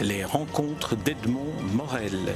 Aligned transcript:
Les 0.00 0.24
rencontres 0.24 0.96
d'Edmond 0.96 1.52
Morel. 1.74 2.34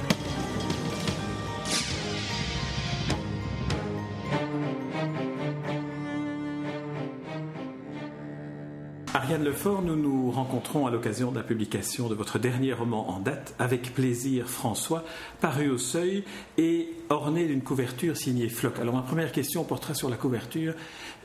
Ariane 9.15 9.45
Lefort, 9.45 9.83
nous 9.83 9.97
nous 9.97 10.31
rencontrons 10.31 10.87
à 10.87 10.91
l'occasion 10.91 11.33
de 11.33 11.37
la 11.37 11.43
publication 11.43 12.09
de 12.09 12.15
votre 12.15 12.39
dernier 12.39 12.75
roman 12.75 13.09
en 13.09 13.19
date, 13.19 13.55
Avec 13.59 13.95
plaisir 13.95 14.49
François, 14.49 15.05
paru 15.41 15.71
au 15.71 15.79
seuil 15.79 16.23
et 16.59 16.91
orné 17.09 17.47
d'une 17.47 17.63
couverture 17.63 18.17
signée 18.17 18.51
Floc. 18.51 18.79
Alors 18.79 18.95
ma 18.95 19.03
première 19.03 19.33
question 19.33 19.65
portera 19.65 19.95
sur 19.95 20.11
la 20.11 20.17
couverture, 20.17 20.75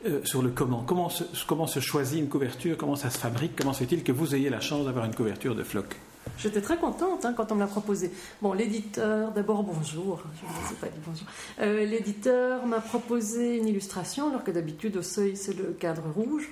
euh, 0.06 0.20
sur 0.24 0.42
le 0.42 0.48
comment. 0.48 0.82
Comment 0.82 1.10
se, 1.10 1.80
choisit 1.80 2.18
une 2.18 2.28
couverture, 2.28 2.76
comment 2.78 2.96
ça 2.96 3.10
se 3.10 3.18
fabrique, 3.18 3.54
comment 3.56 3.74
se 3.74 3.80
fait-il 3.84 4.02
que 4.02 4.12
vous 4.12 4.34
ayez 4.34 4.48
la 4.48 4.60
chance 4.60 4.86
d'avoir 4.86 5.04
une 5.04 5.14
couverture 5.14 5.54
de 5.54 5.62
Floc 5.62 5.94
J'étais 6.38 6.60
très 6.60 6.76
contente 6.76 7.24
hein, 7.24 7.34
quand 7.36 7.52
on 7.52 7.54
me 7.54 7.60
l'a 7.60 7.66
proposé. 7.66 8.10
Bon, 8.40 8.52
l'éditeur, 8.52 9.32
d'abord 9.32 9.62
bonjour, 9.62 10.22
je 10.40 10.46
ne 10.46 10.72
ai 10.72 10.80
pas 10.80 10.88
dit 10.88 11.00
bonjour. 11.06 11.26
Euh, 11.60 11.84
l'éditeur 11.84 12.66
m'a 12.66 12.80
proposé 12.80 13.58
une 13.58 13.68
illustration, 13.68 14.28
alors 14.28 14.42
que 14.42 14.50
d'habitude 14.50 14.96
au 14.96 15.02
seuil 15.02 15.36
c'est 15.36 15.56
le 15.56 15.72
cadre 15.72 16.02
rouge, 16.14 16.48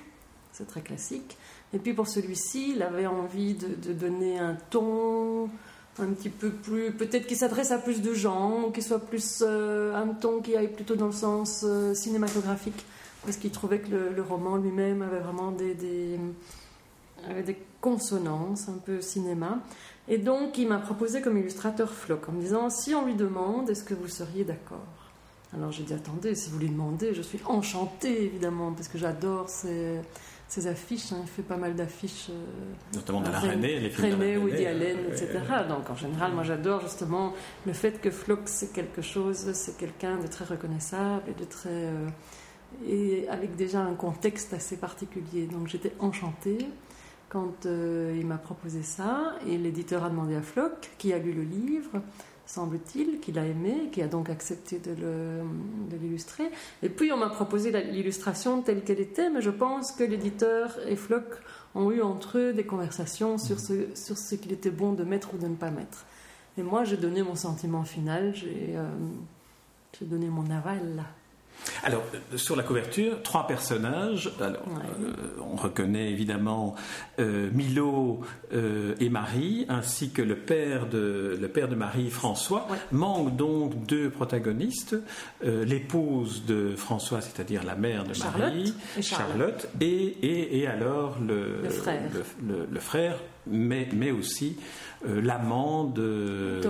c'est 0.52 0.66
très 0.66 0.80
classique. 0.80 1.36
Et 1.72 1.78
puis 1.78 1.92
pour 1.92 2.08
celui-ci, 2.08 2.72
il 2.74 2.82
avait 2.82 3.06
envie 3.06 3.54
de, 3.54 3.92
donner 3.92 4.38
un 4.38 4.56
ton 4.70 5.48
un 5.98 6.12
petit 6.12 6.30
peu 6.30 6.50
plus, 6.50 6.92
peut-être 6.92 7.26
qui 7.26 7.36
s'adresse 7.36 7.72
à 7.72 7.78
plus 7.78 8.00
de 8.00 8.14
gens, 8.14 8.64
ou 8.64 8.70
qui 8.70 8.80
soit 8.80 9.00
plus 9.00 9.42
euh, 9.46 9.94
un 9.94 10.08
ton 10.08 10.40
qui 10.40 10.56
aille 10.56 10.72
plutôt 10.72 10.94
dans 10.94 11.06
le 11.06 11.12
sens 11.12 11.64
euh, 11.64 11.94
cinématographique, 11.94 12.86
parce 13.24 13.36
qu'il 13.36 13.50
trouvait 13.50 13.80
que 13.80 13.90
le, 13.90 14.22
roman 14.22 14.56
lui-même 14.56 15.02
avait 15.02 15.18
vraiment 15.18 15.50
des, 15.50 16.18
des, 17.44 17.56
consonances, 17.80 18.68
un 18.68 18.78
peu 18.78 19.00
cinéma. 19.00 19.58
Et 20.08 20.18
donc 20.18 20.58
il 20.58 20.68
m'a 20.68 20.78
proposé 20.78 21.20
comme 21.20 21.38
illustrateur 21.38 21.90
Flock, 21.92 22.28
en 22.28 22.32
me 22.32 22.40
disant 22.40 22.70
si 22.70 22.94
on 22.94 23.06
lui 23.06 23.14
demande, 23.14 23.70
est-ce 23.70 23.84
que 23.84 23.94
vous 23.94 24.08
seriez 24.08 24.44
d'accord? 24.44 24.86
Alors 25.54 25.72
j'ai 25.72 25.82
dit 25.82 25.94
attendez, 25.94 26.34
si 26.34 26.50
vous 26.50 26.58
lui 26.58 26.68
demandez, 26.68 27.14
je 27.14 27.22
suis 27.22 27.40
enchantée 27.46 28.24
évidemment 28.24 28.72
parce 28.72 28.88
que 28.88 28.98
j'adore 28.98 29.48
ces, 29.48 29.98
ses 30.46 30.66
affiches. 30.66 31.12
Hein. 31.12 31.18
il 31.22 31.28
fait 31.28 31.42
pas 31.42 31.56
mal 31.56 31.74
d'affiches. 31.74 32.28
Euh, 32.30 32.94
Notamment 32.94 33.20
de 33.20 33.30
la 33.30 33.40
René, 33.40 33.80
les 33.80 33.90
films 33.90 34.12
René, 34.12 34.36
Woody 34.36 34.66
Allen, 34.66 34.98
etc. 35.08 35.40
Donc 35.68 35.90
en 35.90 35.96
général, 35.96 36.32
moi 36.32 36.44
j'adore 36.44 36.82
justement 36.82 37.32
le 37.66 37.72
fait 37.72 38.00
que 38.00 38.10
Flox 38.10 38.52
c'est 38.52 38.72
quelque 38.72 39.02
chose, 39.02 39.52
c'est 39.54 39.76
quelqu'un 39.76 40.18
de 40.18 40.26
très 40.26 40.44
reconnaissable 40.44 41.22
et 41.28 41.40
de 41.40 41.44
très. 41.44 41.70
Euh, 41.70 42.08
et 42.86 43.28
avec 43.28 43.56
déjà 43.56 43.80
un 43.80 43.94
contexte 43.94 44.52
assez 44.54 44.76
particulier. 44.76 45.46
Donc 45.46 45.66
j'étais 45.66 45.92
enchantée 45.98 46.58
quand 47.30 47.64
euh, 47.64 48.14
il 48.18 48.26
m'a 48.26 48.36
proposé 48.36 48.82
ça 48.82 49.36
et 49.46 49.56
l'éditeur 49.56 50.04
a 50.04 50.10
demandé 50.10 50.34
à 50.34 50.42
Flock, 50.42 50.90
qui 50.98 51.12
a 51.12 51.18
lu 51.18 51.32
le 51.32 51.42
livre, 51.42 52.02
semble-t-il, 52.44 53.20
qu'il 53.20 53.38
a 53.38 53.46
aimé, 53.46 53.88
qui 53.92 54.02
a 54.02 54.08
donc 54.08 54.28
accepté 54.28 54.80
de 54.80 55.96
l'illustrer. 55.96 56.50
Et 56.82 56.88
puis 56.88 57.12
on 57.12 57.16
m'a 57.16 57.28
proposé 57.28 57.70
l'illustration 57.70 58.60
telle 58.62 58.82
qu'elle 58.82 59.00
était, 59.00 59.30
mais 59.30 59.40
je 59.40 59.50
pense 59.50 59.92
que 59.92 60.02
l'éditeur 60.02 60.76
et 60.88 60.96
Flock 60.96 61.24
ont 61.76 61.92
eu 61.92 62.02
entre 62.02 62.38
eux 62.38 62.52
des 62.52 62.64
conversations 62.64 63.38
sur 63.38 63.60
ce, 63.60 64.34
qu'il 64.34 64.52
était 64.52 64.72
bon 64.72 64.92
de 64.92 65.04
mettre 65.04 65.32
ou 65.34 65.38
de 65.38 65.46
ne 65.46 65.54
pas 65.54 65.70
mettre. 65.70 66.04
Et 66.58 66.62
moi, 66.64 66.82
j'ai 66.82 66.96
donné 66.96 67.22
mon 67.22 67.36
sentiment 67.36 67.84
final, 67.84 68.34
j'ai 68.34 68.74
euh, 68.74 70.04
donné 70.04 70.28
mon 70.28 70.50
aval. 70.50 71.04
Alors, 71.82 72.02
sur 72.36 72.56
la 72.56 72.62
couverture, 72.62 73.22
trois 73.22 73.46
personnages. 73.46 74.30
Alors, 74.40 74.62
euh, 74.68 75.12
on 75.40 75.56
reconnaît 75.56 76.10
évidemment 76.10 76.74
euh, 77.18 77.50
Milo 77.52 78.20
euh, 78.52 78.94
et 79.00 79.08
Marie, 79.08 79.66
ainsi 79.68 80.10
que 80.10 80.22
le 80.22 80.36
père 80.36 80.86
de, 80.86 81.38
le 81.40 81.48
père 81.48 81.68
de 81.68 81.74
Marie, 81.74 82.10
François. 82.10 82.66
Manque 82.92 83.36
donc 83.36 83.86
deux 83.86 84.10
protagonistes, 84.10 84.96
l'épouse 85.42 86.44
de 86.46 86.74
François, 86.76 87.20
c'est-à-dire 87.20 87.62
la 87.64 87.74
mère 87.74 88.04
de 88.04 88.18
Marie, 88.18 88.74
Charlotte, 89.00 89.68
et, 89.80 90.60
et, 90.60 90.66
alors 90.66 91.18
le, 91.20 91.68
frère, 91.68 92.02
le 92.42 92.80
frère 92.80 93.16
mais, 93.46 93.88
mais 93.92 94.10
aussi 94.10 94.56
euh, 95.06 95.20
l'amant 95.22 95.84
de, 95.84 96.60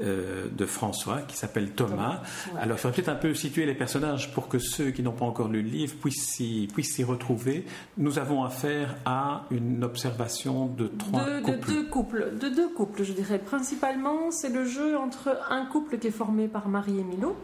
euh, 0.00 0.46
de 0.50 0.66
François, 0.66 1.22
qui 1.22 1.36
s'appelle 1.36 1.72
Thomas. 1.72 2.22
Alors, 2.58 2.76
il 2.76 2.80
faudrait 2.80 2.96
peut-être 2.96 3.08
un 3.08 3.16
peu 3.16 3.34
situer 3.34 3.66
les 3.66 3.74
personnages 3.74 4.32
pour 4.32 4.48
que 4.48 4.60
ceux 4.60 4.90
qui 4.90 5.02
n'ont 5.02 5.12
pas 5.12 5.24
encore 5.24 5.48
lu 5.48 5.62
le 5.62 5.68
livre 5.68 5.94
puissent 5.96 6.24
s'y, 6.24 6.68
puissent 6.72 7.00
retrouver. 7.02 7.64
Nous 7.98 8.18
avons 8.18 8.44
affaire 8.44 8.96
à 9.04 9.44
une 9.50 9.82
observation 9.82 10.66
de 10.66 10.86
trois 10.86 11.24
couples. 11.40 11.58
De 11.58 11.66
deux 11.66 11.86
couples. 11.88 12.32
De 12.40 12.48
deux 12.48 12.68
couples, 12.68 13.02
je 13.02 13.12
dirais. 13.12 13.38
Principalement, 13.38 14.30
c'est 14.30 14.50
le 14.50 14.64
jeu 14.64 14.96
entre 14.96 15.36
un 15.50 15.66
couple 15.66 15.98
qui 15.98 16.06
est 16.08 16.12
formé 16.12 16.46
par 16.46 16.68
Marie 16.68 16.98
et 16.98 17.04
Milo, 17.04 17.36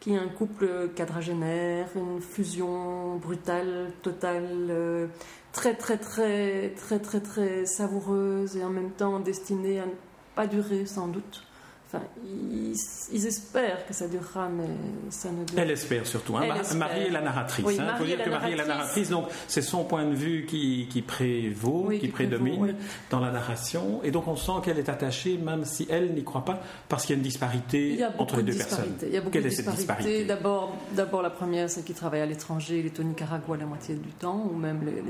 qui 0.00 0.12
est 0.12 0.18
un 0.18 0.28
couple 0.28 0.90
quadragénaire, 0.94 1.88
une 1.96 2.20
fusion 2.20 3.16
brutale, 3.16 3.90
totale. 4.02 4.68
Euh, 4.70 5.06
très 5.52 5.74
très 5.74 5.98
très 5.98 6.70
très 6.70 6.98
très 6.98 7.20
très 7.20 7.66
savoureuse 7.66 8.56
et 8.56 8.64
en 8.64 8.70
même 8.70 8.90
temps 8.92 9.20
destinée 9.20 9.80
à 9.80 9.86
ne 9.86 9.92
pas 10.34 10.46
durer 10.46 10.86
sans 10.86 11.08
doute. 11.08 11.47
Enfin, 11.90 12.04
ils, 12.22 13.26
espèrent 13.26 13.86
que 13.86 13.94
ça 13.94 14.08
durera, 14.08 14.50
mais 14.50 14.68
ça 15.08 15.30
ne 15.30 15.42
dure 15.42 15.58
Elle 15.58 15.70
espère 15.70 16.06
surtout. 16.06 16.36
Hein. 16.36 16.46
Marie 16.76 17.04
est 17.04 17.10
la 17.10 17.22
narratrice. 17.22 17.64
Il 17.66 17.80
hein. 17.80 17.94
faut 17.96 18.04
dire 18.04 18.22
que 18.22 18.28
Marie 18.28 18.52
est 18.52 18.56
la 18.56 18.66
narratrice, 18.66 19.08
donc 19.08 19.28
c'est 19.46 19.62
son 19.62 19.84
point 19.84 20.04
de 20.04 20.14
vue 20.14 20.44
qui, 20.44 20.86
qui 20.90 21.00
prévaut, 21.00 21.90
qui, 21.98 22.08
prédomine 22.08 22.74
dans 23.10 23.20
la 23.20 23.30
narration. 23.30 24.02
Et 24.04 24.10
donc 24.10 24.28
on 24.28 24.36
sent 24.36 24.52
qu'elle 24.62 24.78
est 24.78 24.90
attachée, 24.90 25.38
même 25.38 25.64
si 25.64 25.86
elle 25.88 26.12
n'y 26.12 26.24
croit 26.24 26.44
pas, 26.44 26.60
parce 26.90 27.06
qu'il 27.06 27.14
y 27.14 27.16
a 27.16 27.20
une 27.20 27.22
disparité 27.22 27.98
entre 28.18 28.36
les 28.36 28.42
deux 28.42 28.58
personnes. 28.58 28.94
Il 29.00 29.08
y 29.08 29.16
a 29.16 29.22
beaucoup 29.22 29.38
de 29.38 29.48
disparités. 29.48 30.26
D'abord, 30.26 30.76
d'abord, 30.92 31.22
la 31.22 31.30
première, 31.30 31.70
c'est 31.70 31.86
qu'il 31.86 31.94
travaille 31.94 32.20
à 32.20 32.26
l'étranger, 32.26 32.80
il 32.80 32.86
est 32.86 33.00
au 33.00 33.02
Nicaragua 33.02 33.56
la 33.56 33.64
moitié 33.64 33.94
du 33.94 34.10
temps, 34.10 34.46
ou 34.52 34.54
même 34.58 34.84
les, 34.84 35.02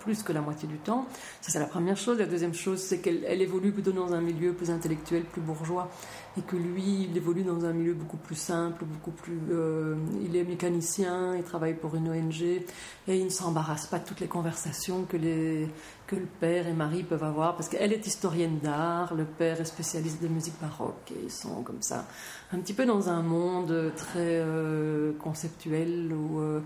plus 0.00 0.24
que 0.24 0.32
la 0.32 0.40
moitié 0.40 0.66
du 0.66 0.78
temps. 0.78 1.06
Ça, 1.40 1.52
c'est 1.52 1.60
la 1.60 1.66
première 1.66 1.96
chose. 1.96 2.18
La 2.18 2.26
deuxième 2.26 2.54
chose, 2.54 2.80
c'est 2.80 2.98
qu'elle 2.98 3.40
évolue 3.40 3.70
plutôt 3.70 3.92
dans 3.92 4.12
un 4.12 4.20
milieu 4.20 4.52
plus 4.52 4.70
intellectuel, 4.70 5.22
plus 5.22 5.42
bourgeois 5.42 5.88
et 6.36 6.42
que 6.42 6.56
lui, 6.56 7.08
il 7.10 7.16
évolue 7.16 7.42
dans 7.42 7.64
un 7.64 7.72
milieu 7.72 7.94
beaucoup 7.94 8.16
plus 8.16 8.36
simple, 8.36 8.84
beaucoup 8.84 9.10
plus. 9.10 9.40
Euh, 9.50 9.96
il 10.22 10.36
est 10.36 10.44
mécanicien, 10.44 11.34
il 11.36 11.42
travaille 11.42 11.74
pour 11.74 11.96
une 11.96 12.08
ONG 12.08 12.42
et 12.42 12.64
il 13.06 13.24
ne 13.24 13.30
s'embarrasse 13.30 13.86
pas 13.86 13.98
de 13.98 14.04
toutes 14.04 14.20
les 14.20 14.28
conversations 14.28 15.04
que, 15.04 15.16
les, 15.16 15.68
que 16.06 16.16
le 16.16 16.26
père 16.26 16.68
et 16.68 16.72
Marie 16.72 17.02
peuvent 17.02 17.24
avoir 17.24 17.56
parce 17.56 17.68
qu'elle 17.68 17.92
est 17.92 18.06
historienne 18.06 18.58
d'art, 18.62 19.14
le 19.14 19.24
père 19.24 19.60
est 19.60 19.64
spécialiste 19.64 20.22
de 20.22 20.28
musique 20.28 20.60
baroque 20.60 21.10
et 21.10 21.24
ils 21.24 21.30
sont 21.30 21.62
comme 21.62 21.82
ça, 21.82 22.06
un 22.52 22.58
petit 22.58 22.74
peu 22.74 22.86
dans 22.86 23.08
un 23.08 23.22
monde 23.22 23.92
très 23.96 24.40
euh, 24.40 25.12
conceptuel 25.18 26.12
où. 26.12 26.40
Euh, 26.40 26.60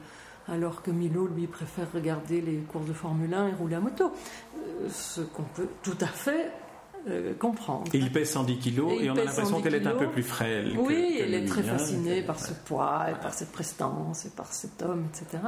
alors 0.48 0.82
que 0.82 0.91
Milo, 0.91 1.28
lui, 1.28 1.47
préfère 1.47 1.86
regarder 1.92 2.41
les 2.41 2.56
courses 2.56 2.86
de 2.86 2.92
Formule 2.92 3.32
1 3.32 3.47
et 3.47 3.53
rouler 3.53 3.76
à 3.76 3.80
moto. 3.80 4.10
ce 4.88 5.20
qu'on 5.20 5.44
peut 5.44 5.69
tout 5.84 5.97
à 6.00 6.09
fait 6.09 6.50
euh, 7.08 7.34
comprendre. 7.34 7.90
il 7.92 8.12
pèse 8.12 8.30
110 8.30 8.58
kilos 8.58 8.92
et, 9.00 9.10
on 9.10 9.14
a 9.14 9.24
l'impression 9.24 9.60
qu'elle 9.60 9.74
est 9.74 9.86
un 9.86 9.96
peu 9.96 10.08
plus 10.08 10.22
frêle. 10.22 10.76
Oui, 10.78 11.18
elle 11.20 11.34
est 11.34 11.44
très 11.46 11.62
fascinée 11.62 12.22
par 12.22 12.38
ce 12.38 12.52
poids 12.52 13.06
et 13.10 13.14
par 13.20 13.34
cette 13.34 13.50
prestance 13.50 14.24
et 14.26 14.30
par 14.30 14.52
cet 14.52 14.82
homme, 14.82 15.06
etc. 15.12 15.42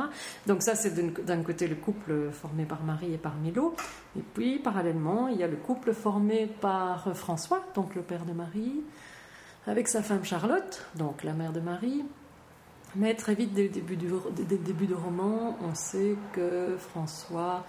Donc 0.47 0.62
ça, 0.62 0.75
c'est 0.75 0.94
d'un 1.25 1.43
côté 1.43 1.69
le 1.69 1.76
couple 1.76 2.31
formé 2.32 2.64
par 2.64 2.82
Marie 2.82 3.14
et 3.14 3.19
par 3.19 3.37
Milo. 3.37 3.75
Et 4.19 4.22
puis, 4.34 4.59
parallèlement, 4.59 5.28
il 5.28 5.38
y 5.38 5.43
a 5.44 5.48
le 5.48 5.56
couple 5.56 5.93
formé 5.93 6.48
par 6.60 7.16
François, 7.16 7.64
donc 7.75 7.94
le 7.94 8.03
père 8.03 8.25
de 8.25 8.32
Marie, 8.32 8.82
avec 9.66 9.88
sa 9.88 10.03
femme 10.03 10.25
Charlotte, 10.25 10.84
donc 10.97 11.22
la 11.22 11.34
mère 11.34 11.53
de 11.53 11.60
Marie. 11.60 12.04
Mais 12.97 13.14
très 13.14 13.34
vite, 13.34 13.53
dès 13.53 13.64
le 13.64 13.69
début 13.69 13.97
du, 13.97 14.09
dès 14.37 14.56
le 14.56 14.62
début 14.62 14.87
du 14.87 14.94
roman, 14.94 15.56
on 15.62 15.75
sait 15.75 16.16
que 16.32 16.76
François 16.78 17.64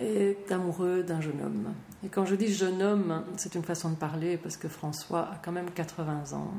est 0.00 0.50
amoureux 0.50 1.02
d'un 1.02 1.20
jeune 1.20 1.40
homme. 1.44 1.74
Et 2.04 2.08
quand 2.08 2.24
je 2.24 2.34
dis 2.34 2.52
jeune 2.52 2.82
homme, 2.82 3.24
c'est 3.36 3.54
une 3.54 3.62
façon 3.62 3.90
de 3.90 3.96
parler 3.96 4.36
parce 4.36 4.56
que 4.56 4.68
François 4.68 5.30
a 5.32 5.40
quand 5.42 5.52
même 5.52 5.70
80 5.70 6.32
ans. 6.32 6.52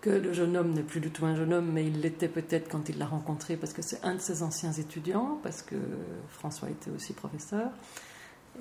Que 0.00 0.10
le 0.10 0.32
jeune 0.32 0.56
homme 0.56 0.72
n'est 0.72 0.82
plus 0.82 1.00
du 1.00 1.10
tout 1.10 1.24
un 1.26 1.36
jeune 1.36 1.52
homme, 1.52 1.70
mais 1.72 1.86
il 1.86 2.00
l'était 2.00 2.28
peut-être 2.28 2.68
quand 2.68 2.88
il 2.88 2.98
l'a 2.98 3.06
rencontré 3.06 3.56
parce 3.56 3.72
que 3.72 3.82
c'est 3.82 4.04
un 4.04 4.16
de 4.16 4.20
ses 4.20 4.42
anciens 4.42 4.72
étudiants, 4.72 5.38
parce 5.44 5.62
que 5.62 5.76
François 6.28 6.70
était 6.70 6.90
aussi 6.90 7.12
professeur. 7.12 7.70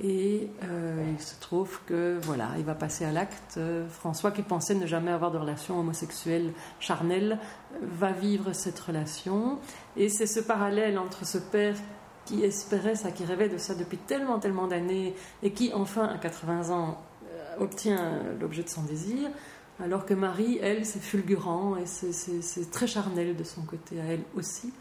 Et 0.04 0.50
euh, 0.64 1.04
il 1.12 1.22
se 1.22 1.40
trouve 1.40 1.80
que 1.86 2.18
voilà, 2.22 2.52
il 2.58 2.64
va 2.64 2.76
passer 2.76 3.06
à 3.06 3.12
l'acte. 3.12 3.60
François, 3.90 4.32
qui 4.32 4.42
pensait 4.42 4.76
ne 4.76 4.86
jamais 4.86 5.12
avoir 5.12 5.32
de 5.32 5.38
relation 5.38 5.80
homosexuelle 5.80 6.54
charnelle, 6.80 7.40
va 7.82 8.12
vivre 8.12 8.54
cette 8.54 8.80
relation. 8.80 9.60
Et 9.98 10.10
c'est 10.10 10.28
ce 10.28 10.40
parallèle 10.40 10.98
entre 10.98 11.26
ce 11.26 11.40
père 11.40 11.76
qui 12.26 12.44
espérait 12.44 12.96
ça, 12.96 13.12
qui 13.12 13.26
rêvait 13.26 13.50
de 13.50 13.58
ça 13.58 13.76
depuis 13.76 13.98
tellement, 13.98 14.40
tellement 14.40 14.68
d'années, 14.68 15.16
et 15.44 15.52
qui 15.52 15.74
enfin, 15.74 16.06
à 16.06 16.18
80 16.18 16.70
ans, 16.70 17.02
euh, 17.32 17.56
obtient 17.60 18.22
l'objet 18.40 18.64
de 18.64 18.70
son 18.70 18.84
désir, 18.84 19.30
alors 19.80 20.06
que 20.06 20.14
Marie, 20.14 20.60
elle, 20.62 20.86
c'est 20.86 21.02
fulgurant 21.02 21.76
et 21.76 21.86
c'est 21.86 22.72
très 22.72 22.88
charnel 22.88 23.36
de 23.36 23.44
son 23.44 23.62
côté 23.64 24.00
à 24.00 24.04
elle 24.06 24.24
aussi. 24.36 24.72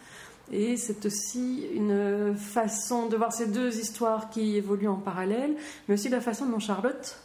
Et 0.52 0.76
c'est 0.76 1.06
aussi 1.06 1.66
une 1.74 2.34
façon 2.36 3.06
de 3.06 3.16
voir 3.16 3.32
ces 3.32 3.46
deux 3.46 3.78
histoires 3.78 4.30
qui 4.30 4.56
évoluent 4.56 4.88
en 4.88 4.96
parallèle, 4.96 5.54
mais 5.88 5.94
aussi 5.94 6.08
la 6.08 6.20
façon 6.20 6.46
dont 6.46 6.58
Charlotte 6.58 7.18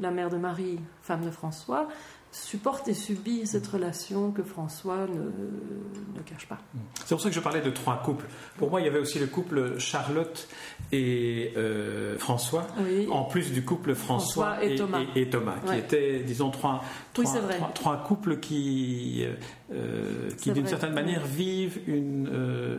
la 0.00 0.10
mère 0.10 0.30
de 0.30 0.36
Marie, 0.36 0.78
femme 1.02 1.24
de 1.24 1.30
François, 1.30 1.88
supporte 2.32 2.88
et 2.88 2.94
subit 2.94 3.46
cette 3.46 3.66
relation 3.66 4.32
que 4.32 4.42
François 4.42 5.06
ne, 5.06 6.18
ne 6.18 6.22
cache 6.24 6.46
pas. 6.48 6.58
C'est 7.04 7.14
pour 7.14 7.20
ça 7.20 7.28
que 7.28 7.34
je 7.34 7.40
parlais 7.40 7.60
de 7.60 7.70
trois 7.70 8.02
couples. 8.02 8.24
Pour 8.56 8.70
moi, 8.70 8.80
il 8.80 8.84
y 8.84 8.88
avait 8.88 8.98
aussi 8.98 9.18
le 9.18 9.26
couple 9.26 9.78
Charlotte 9.78 10.48
et 10.92 11.52
euh, 11.58 12.18
François, 12.18 12.66
en 13.10 13.24
plus 13.24 13.52
du 13.52 13.64
couple 13.64 13.94
François, 13.94 14.64
et, 14.64 14.76
Thomas, 14.76 15.00
et, 15.14 15.28
Thomas 15.28 15.56
qui 15.66 15.76
étaient, 15.76 16.20
disons, 16.20 16.50
trois, 16.50 16.82
trois, 17.12 17.70
trois, 17.74 17.96
couples 17.98 18.38
qui, 18.38 19.26
euh, 19.72 20.28
euh, 20.28 20.30
qui 20.38 20.50
d'une 20.52 20.66
certaine 20.66 20.92
manière, 20.92 21.24
vivent 21.24 21.80
une, 21.86 22.28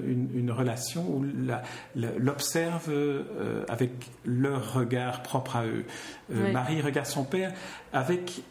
une, 0.06 0.30
une, 0.36 0.51
relation 0.51 1.04
où 1.04 1.25
l'observent 1.95 2.92
avec 3.68 3.92
leur 4.25 4.74
regard 4.74 5.24
propre 5.24 5.56
à 5.56 5.66
eux. 5.66 5.86
Marie 6.51 6.81
regarde 6.81 7.07
son 7.07 7.24
père 7.24 7.54
avec, 7.92 8.42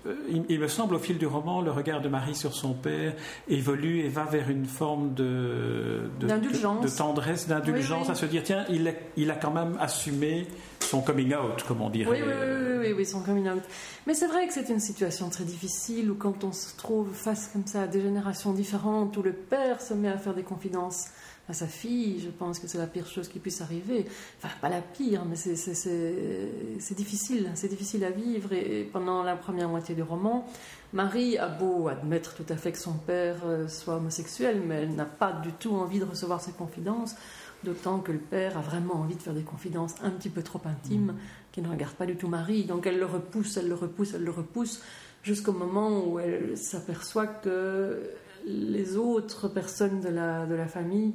il 0.49 0.61
me 0.61 0.69
semble, 0.69 0.94
au 0.94 0.99
fil 0.99 1.19
du 1.19 1.27
roman, 1.27 1.61
le 1.61 1.71
regard 1.71 2.00
de 2.00 2.09
Marie 2.09 2.35
sur 2.35 2.55
son 2.55 2.75
père 2.75 3.15
évolue 3.49 4.00
et 4.00 4.09
va 4.09 4.25
vers 4.25 4.50
une 4.50 4.67
forme 4.67 5.15
de, 5.15 6.11
de, 6.21 6.27
de 6.27 6.97
tendresse, 6.97 7.49
d'indulgence, 7.49 8.11
à 8.11 8.15
se 8.15 8.27
dire 8.27 8.43
tiens, 8.43 8.65
il 8.69 8.89
a, 8.89 8.93
il 9.17 9.31
a 9.31 9.35
quand 9.35 9.53
même 9.53 9.77
assumé 9.81 10.47
son 10.82 11.00
coming 11.00 11.34
out, 11.34 11.62
comme 11.67 11.81
on 11.81 11.90
dirait. 11.90 12.11
Oui, 12.11 12.19
oui, 12.26 12.79
oui, 12.81 12.93
oui, 12.96 13.06
son 13.06 13.23
coming 13.23 13.49
out. 13.49 13.62
Mais 14.06 14.14
c'est 14.14 14.26
vrai 14.26 14.46
que 14.46 14.52
c'est 14.52 14.69
une 14.69 14.81
situation 14.81 15.29
très 15.31 15.44
difficile 15.44 16.11
où 16.11 16.14
quand 16.14 16.44
on 16.44 16.52
se 16.52 16.76
trouve 16.76 17.12
face 17.12 17.49
comme 17.52 17.67
ça 17.67 17.82
à 17.82 17.87
des 17.87 18.00
générations 18.00 18.52
différentes, 18.52 19.17
où 19.17 19.23
le 19.23 19.32
père 19.32 19.81
se 19.81 19.94
met 19.94 20.08
à 20.08 20.19
faire 20.19 20.34
des 20.34 20.43
confidences 20.43 21.08
à 21.49 21.52
sa 21.52 21.67
fille, 21.67 22.20
je 22.20 22.31
pense 22.31 22.61
que 22.61 22.69
c'est 22.69 22.79
la 22.79 22.87
pire 22.87 23.06
chose 23.06 23.29
qui 23.29 23.40
puisse 23.40 23.61
arriver. 23.61 24.06
Enfin, 24.38 24.55
pas 24.61 24.69
la 24.69 24.81
pire, 24.81 25.25
mais 25.25 25.34
c'est 25.37 26.94
difficile, 26.94 27.50
c'est 27.55 27.69
difficile 27.69 28.05
à 28.05 28.11
vivre. 28.11 28.52
Et, 28.52 28.88
pendant 28.93 29.23
la 29.23 29.34
première 29.34 29.69
moitié 29.69 29.94
du 29.94 30.02
roman, 30.02 30.46
Marie 30.93 31.38
a 31.38 31.49
beau 31.49 31.88
admettre 31.88 32.34
tout 32.34 32.46
à 32.49 32.56
fait 32.56 32.73
que 32.73 32.79
son 32.79 32.93
père 32.93 33.38
euh, 33.44 33.67
soit 33.67 33.96
homosexuel, 33.96 34.62
mais 34.64 34.82
elle 34.82 34.94
n'a 34.94 35.05
pas 35.05 35.32
du 35.32 35.52
tout 35.52 35.75
envie 35.75 35.99
de 35.99 36.05
recevoir 36.05 36.40
ses 36.40 36.52
confidences, 36.52 37.17
d'autant 37.64 38.00
que 38.00 38.12
le 38.12 38.19
père 38.19 38.59
a 38.59 38.61
vraiment 38.61 38.94
envie 38.94 39.14
de 39.14 39.23
faire 39.23 39.35
des 39.35 39.43
confidences 39.43 39.94
un 40.03 40.11
petit 40.11 40.31
peu 40.31 40.43
trop 40.43 40.61
intimes, 40.64 41.12
mm. 41.12 41.17
qui 41.53 41.62
ne 41.62 41.69
regarde 41.69 41.94
pas 41.94 42.06
du 42.06 42.17
tout 42.17 42.29
Marie. 42.29 42.64
Donc 42.64 42.87
elle 42.87 42.99
le 42.99 43.06
repousse, 43.06 43.56
elle 43.56 43.69
le 43.69 43.75
repousse, 43.75 44.14
elle 44.14 44.25
le 44.25 44.31
repousse, 44.31 44.82
jusqu'au 45.23 45.53
moment 45.53 46.05
où 46.06 46.19
elle 46.19 46.56
s'aperçoit 46.56 47.26
que 47.26 48.11
les 48.44 48.97
autres 48.97 49.49
personnes 49.49 50.00
de 50.00 50.09
la, 50.09 50.47
de 50.47 50.55
la 50.55 50.67
famille 50.67 51.14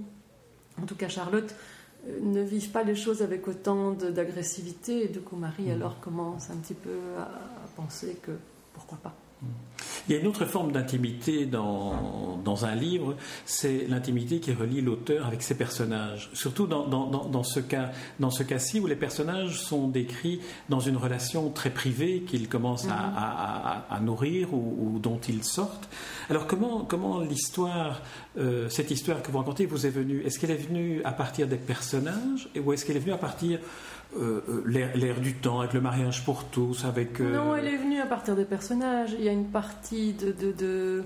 en 0.81 0.85
tout 0.85 0.95
cas 0.95 1.07
Charlotte, 1.07 1.53
euh, 2.07 2.19
ne 2.21 2.41
vivent 2.41 2.71
pas 2.71 2.83
les 2.83 2.95
choses 2.95 3.21
avec 3.21 3.47
autant 3.47 3.91
d'agressivité. 3.91 5.05
Et 5.05 5.07
du 5.07 5.21
coup, 5.21 5.35
Marie, 5.35 5.69
mmh. 5.69 5.71
alors, 5.71 5.99
commence 5.99 6.49
un 6.49 6.57
petit 6.57 6.73
peu 6.73 6.97
à, 7.17 7.29
penser 7.75 8.17
que 8.21 8.31
pourquoi 8.73 8.97
pas. 8.97 9.15
Il 10.07 10.13
y 10.13 10.17
a 10.17 10.21
une 10.21 10.27
autre 10.27 10.45
forme 10.45 10.71
d'intimité 10.71 11.45
dans, 11.45 12.39
dans, 12.43 12.65
un 12.65 12.75
livre, 12.75 13.15
c'est 13.45 13.87
l'intimité 13.89 14.39
qui 14.39 14.53
relie 14.53 14.81
l'auteur 14.81 15.27
avec 15.27 15.43
ses 15.43 15.55
personnages. 15.55 16.29
Surtout 16.33 16.65
dans, 16.65 16.87
dans, 16.87 17.25
dans 17.25 17.43
ce 17.43 17.59
cas, 17.59 17.91
dans 18.19 18.29
ce 18.29 18.43
cas-ci 18.43 18.79
où 18.79 18.87
les 18.87 18.95
personnages 18.95 19.59
sont 19.59 19.89
décrits 19.89 20.39
dans 20.69 20.79
une 20.79 20.95
relation 20.95 21.49
très 21.49 21.69
privée 21.69 22.21
qu'ils 22.21 22.47
commencent 22.47 22.87
à, 22.89 23.83
à, 23.89 23.99
nourrir 23.99 24.53
ou, 24.53 24.97
dont 24.99 25.19
ils 25.27 25.43
sortent. 25.43 25.89
Alors 26.29 26.47
comment, 26.47 26.85
comment 26.85 27.19
l'histoire, 27.19 28.01
euh, 28.37 28.69
cette 28.69 28.91
histoire 28.91 29.21
que 29.21 29.31
vous 29.31 29.39
racontez, 29.39 29.65
vous 29.65 29.85
est 29.85 29.91
venue? 29.91 30.21
Est-ce 30.23 30.39
qu'elle 30.39 30.51
est 30.51 30.55
venue 30.55 31.01
à 31.03 31.11
partir 31.11 31.47
des 31.47 31.57
personnages 31.57 32.47
ou 32.57 32.71
est-ce 32.71 32.85
qu'elle 32.85 32.97
est 32.97 33.01
venue 33.01 33.13
à 33.13 33.17
partir 33.17 33.59
euh, 34.15 34.41
euh, 34.49 34.63
l'air 34.95 35.19
du 35.19 35.33
temps, 35.33 35.59
avec 35.59 35.73
le 35.73 35.81
mariage 35.81 36.23
pour 36.23 36.45
tous, 36.45 36.85
avec... 36.85 37.19
Euh, 37.19 37.35
non, 37.35 37.55
elle 37.55 37.67
est 37.67 37.77
venue 37.77 37.99
à 37.99 38.05
partir 38.05 38.35
des 38.35 38.45
personnages. 38.45 39.13
Il 39.17 39.23
y 39.23 39.29
a 39.29 39.33
une 39.33 39.47
partie 39.47 40.13
de, 40.13 40.31
de, 40.31 41.03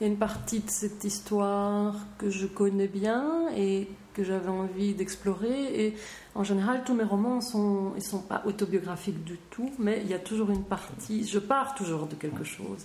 Il 0.00 0.04
y 0.04 0.08
a 0.08 0.12
une 0.12 0.18
partie 0.18 0.60
de 0.60 0.70
cette 0.70 1.02
histoire 1.04 1.96
que 2.16 2.30
je 2.30 2.46
connais 2.46 2.88
bien 2.88 3.48
et 3.56 3.88
que 4.14 4.22
j'avais 4.22 4.48
envie 4.48 4.94
d'explorer. 4.94 5.86
Et 5.86 5.96
en 6.34 6.44
général, 6.44 6.82
tous 6.86 6.94
mes 6.94 7.04
romans 7.04 7.40
sont, 7.40 7.92
sont 8.00 8.22
pas 8.22 8.42
autobiographiques 8.46 9.24
du 9.24 9.36
tout, 9.50 9.70
mais 9.78 10.00
il 10.04 10.10
y 10.10 10.14
a 10.14 10.20
toujours 10.20 10.50
une 10.50 10.64
partie. 10.64 11.26
Je 11.26 11.40
pars 11.40 11.74
toujours 11.74 12.06
de 12.06 12.14
quelque 12.14 12.44
chose, 12.44 12.84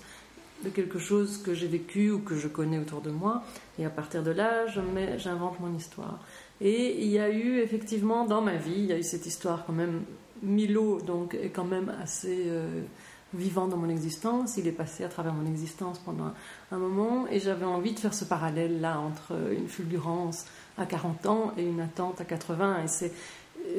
de 0.63 0.69
quelque 0.69 0.99
chose 0.99 1.41
que 1.41 1.53
j'ai 1.53 1.67
vécu 1.67 2.11
ou 2.11 2.19
que 2.19 2.35
je 2.35 2.47
connais 2.47 2.79
autour 2.79 3.01
de 3.01 3.11
moi, 3.11 3.43
et 3.77 3.85
à 3.85 3.89
partir 3.89 4.23
de 4.23 4.31
là, 4.31 4.67
j'invente 4.67 5.59
mon 5.59 5.73
histoire. 5.73 6.19
Et 6.61 7.01
il 7.01 7.09
y 7.09 7.19
a 7.19 7.29
eu 7.29 7.59
effectivement 7.59 8.25
dans 8.25 8.41
ma 8.41 8.55
vie, 8.55 8.73
il 8.75 8.85
y 8.85 8.93
a 8.93 8.97
eu 8.97 9.03
cette 9.03 9.25
histoire 9.25 9.65
quand 9.65 9.73
même. 9.73 10.03
Milo 10.41 11.01
donc 11.01 11.33
est 11.33 11.49
quand 11.49 11.65
même 11.65 11.93
assez 12.01 12.45
euh, 12.47 12.81
vivant 13.33 13.67
dans 13.67 13.77
mon 13.77 13.89
existence. 13.89 14.57
Il 14.57 14.67
est 14.67 14.73
passé 14.73 15.03
à 15.03 15.09
travers 15.09 15.33
mon 15.33 15.45
existence 15.45 15.99
pendant 15.99 16.33
un, 16.71 16.77
moment 16.77 17.27
et 17.29 17.39
j'avais 17.39 17.65
envie 17.65 17.93
de 17.93 17.99
faire 17.99 18.13
ce 18.13 18.25
parallèle 18.25 18.79
là 18.81 18.99
entre 18.99 19.33
une 19.51 19.67
fulgurance 19.67 20.45
à 20.77 20.85
40 20.85 21.25
ans 21.25 21.53
et 21.57 21.63
une 21.63 21.81
attente 21.81 22.21
à 22.21 22.25
80. 22.25 22.83
Et 22.83 22.87
c'est 22.87 23.11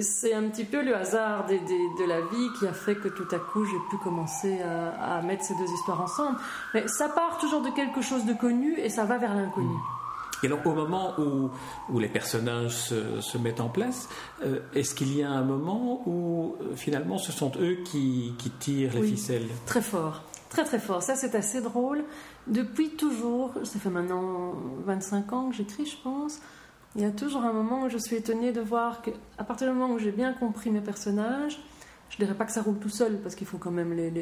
c'est 0.01 0.35
un 0.35 0.45
petit 0.45 0.65
peu 0.65 0.83
le 0.83 0.95
hasard 0.95 1.47
de 1.47 2.09
la 2.09 2.21
vie 2.21 2.49
qui 2.59 2.67
a 2.67 2.73
fait 2.73 2.95
que 2.95 3.09
tout 3.09 3.29
à 3.33 3.39
coup 3.39 3.65
j'ai 3.65 3.79
pu 3.91 3.97
commencer 4.03 4.61
à, 4.63 5.19
à, 5.19 5.23
mettre 5.23 5.45
ces 5.45 5.55
deux 5.55 5.71
histoires 5.73 6.01
ensemble. 6.01 6.39
Mais 6.75 6.87
ça 6.89 7.09
part 7.09 7.39
toujours 7.39 7.63
de 7.63 7.71
quelque 7.71 8.03
chose 8.03 8.25
de 8.25 8.33
connu 8.33 8.79
et 8.79 8.89
ça 8.89 9.05
va 9.05 9.19
vers 9.19 9.35
l'inconnu. 9.35 9.77
Et 10.43 10.47
alors, 10.47 10.67
au 10.67 10.73
moment 10.73 11.13
où, 11.19 11.51
où 11.91 11.99
les 11.99 12.09
personnages 12.09 12.77
se, 12.77 13.39
mettent 13.39 13.61
en 13.61 13.69
place, 13.69 14.09
euh, 14.43 14.61
est-ce 14.75 14.95
qu'il 14.95 15.15
y 15.17 15.23
a 15.23 15.31
un 15.31 15.43
moment 15.43 16.03
où 16.07 16.57
euh, 16.61 16.75
finalement 16.77 17.19
ce 17.19 17.33
sont 17.33 17.53
eux 17.61 17.79
qui, 17.85 18.35
qui 18.39 18.51
tirent 18.51 18.95
les 18.95 19.03
ficelles? 19.03 19.49
Très 19.67 19.83
fort, 19.83 20.23
très 20.49 20.65
très 20.65 20.79
fort. 20.79 21.03
Ça, 21.03 21.15
c'est 21.15 21.35
assez 21.35 21.61
drôle. 21.61 22.05
Depuis 22.47 22.91
toujours, 22.91 23.53
ça 23.65 23.79
fait 23.79 23.91
maintenant 23.91 24.55
25 24.87 25.33
ans 25.33 25.51
que 25.51 25.57
j'écris, 25.57 25.87
je 25.87 25.97
pense. 26.03 26.41
Il 26.97 27.03
y 27.03 27.05
a 27.05 27.11
toujours 27.11 27.45
un 27.45 27.53
moment 27.53 27.85
où 27.85 27.89
je 27.89 27.99
suis 27.99 28.17
étonnée 28.17 28.53
de 28.53 28.61
voir 28.61 29.03
qu'à 29.03 29.45
partir 29.45 29.69
du 29.69 29.75
moment 29.75 29.95
où 29.95 29.99
j'ai 29.99 30.11
bien 30.11 30.33
compris 30.33 30.71
mes 30.71 30.81
personnages, 30.81 31.61
je 32.11 32.17
dirais 32.17 32.35
pas 32.35 32.45
que 32.45 32.51
ça 32.51 32.63
roule 32.63 32.79
tout 32.79 32.89
seul 32.89 33.19
parce 33.23 33.37
qu'il 33.37 33.47
faut 33.47 33.59
quand 33.59 33.71
même 33.71 33.93
les, 33.93 34.13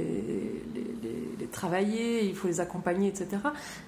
travailler, 1.51 2.27
il 2.27 2.35
faut 2.35 2.47
les 2.47 2.61
accompagner, 2.61 3.09
etc. 3.09 3.39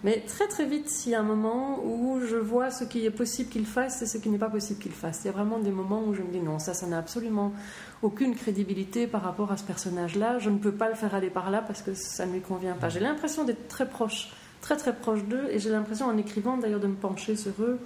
Mais 0.02 0.24
très 0.26 0.48
très 0.48 0.64
vite, 0.64 0.90
il 1.04 1.12
y 1.12 1.14
a 1.14 1.20
un 1.20 1.24
moment 1.24 1.84
où 1.84 2.20
je 2.20 2.36
vois 2.36 2.70
ce 2.70 2.84
qui 2.84 3.04
est 3.04 3.10
possible 3.10 3.50
qu'ils 3.50 3.66
fassent 3.66 4.00
et 4.00 4.06
ce 4.06 4.16
qui 4.16 4.30
n'est 4.30 4.38
pas 4.38 4.48
possible 4.48 4.80
qu'ils 4.80 4.92
fassent. 4.92 5.20
Il 5.24 5.26
y 5.26 5.28
a 5.28 5.32
vraiment 5.32 5.58
des 5.58 5.70
moments 5.70 6.02
où 6.02 6.14
je 6.14 6.22
me 6.22 6.32
dis 6.32 6.40
non, 6.40 6.58
ça, 6.58 6.72
ça 6.72 6.86
n'a 6.86 6.96
absolument 6.96 7.52
aucune 8.00 8.34
crédibilité 8.34 9.06
par 9.06 9.20
rapport 9.20 9.52
à 9.52 9.58
ce 9.58 9.64
personnage-là. 9.64 10.38
Je 10.38 10.48
ne 10.48 10.56
peux 10.56 10.72
pas 10.72 10.88
le 10.88 10.94
faire 10.94 11.14
aller 11.14 11.28
par 11.28 11.50
là 11.50 11.60
parce 11.60 11.82
que 11.82 11.92
ça 11.92 12.24
ne 12.24 12.32
lui 12.32 12.40
convient 12.40 12.76
pas. 12.76 12.88
J'ai 12.88 13.00
l'impression 13.00 13.44
d'être 13.44 13.68
très 13.68 13.86
proche, 13.86 14.30
très 14.62 14.78
très 14.78 14.96
proche 14.96 15.22
d'eux 15.24 15.48
et 15.50 15.58
j'ai 15.58 15.68
l'impression 15.68 16.06
en 16.06 16.16
écrivant 16.16 16.56
d'ailleurs 16.56 16.80
de 16.80 16.86
me 16.86 16.96
pencher 16.96 17.36
sur 17.36 17.52
eux 17.60 17.78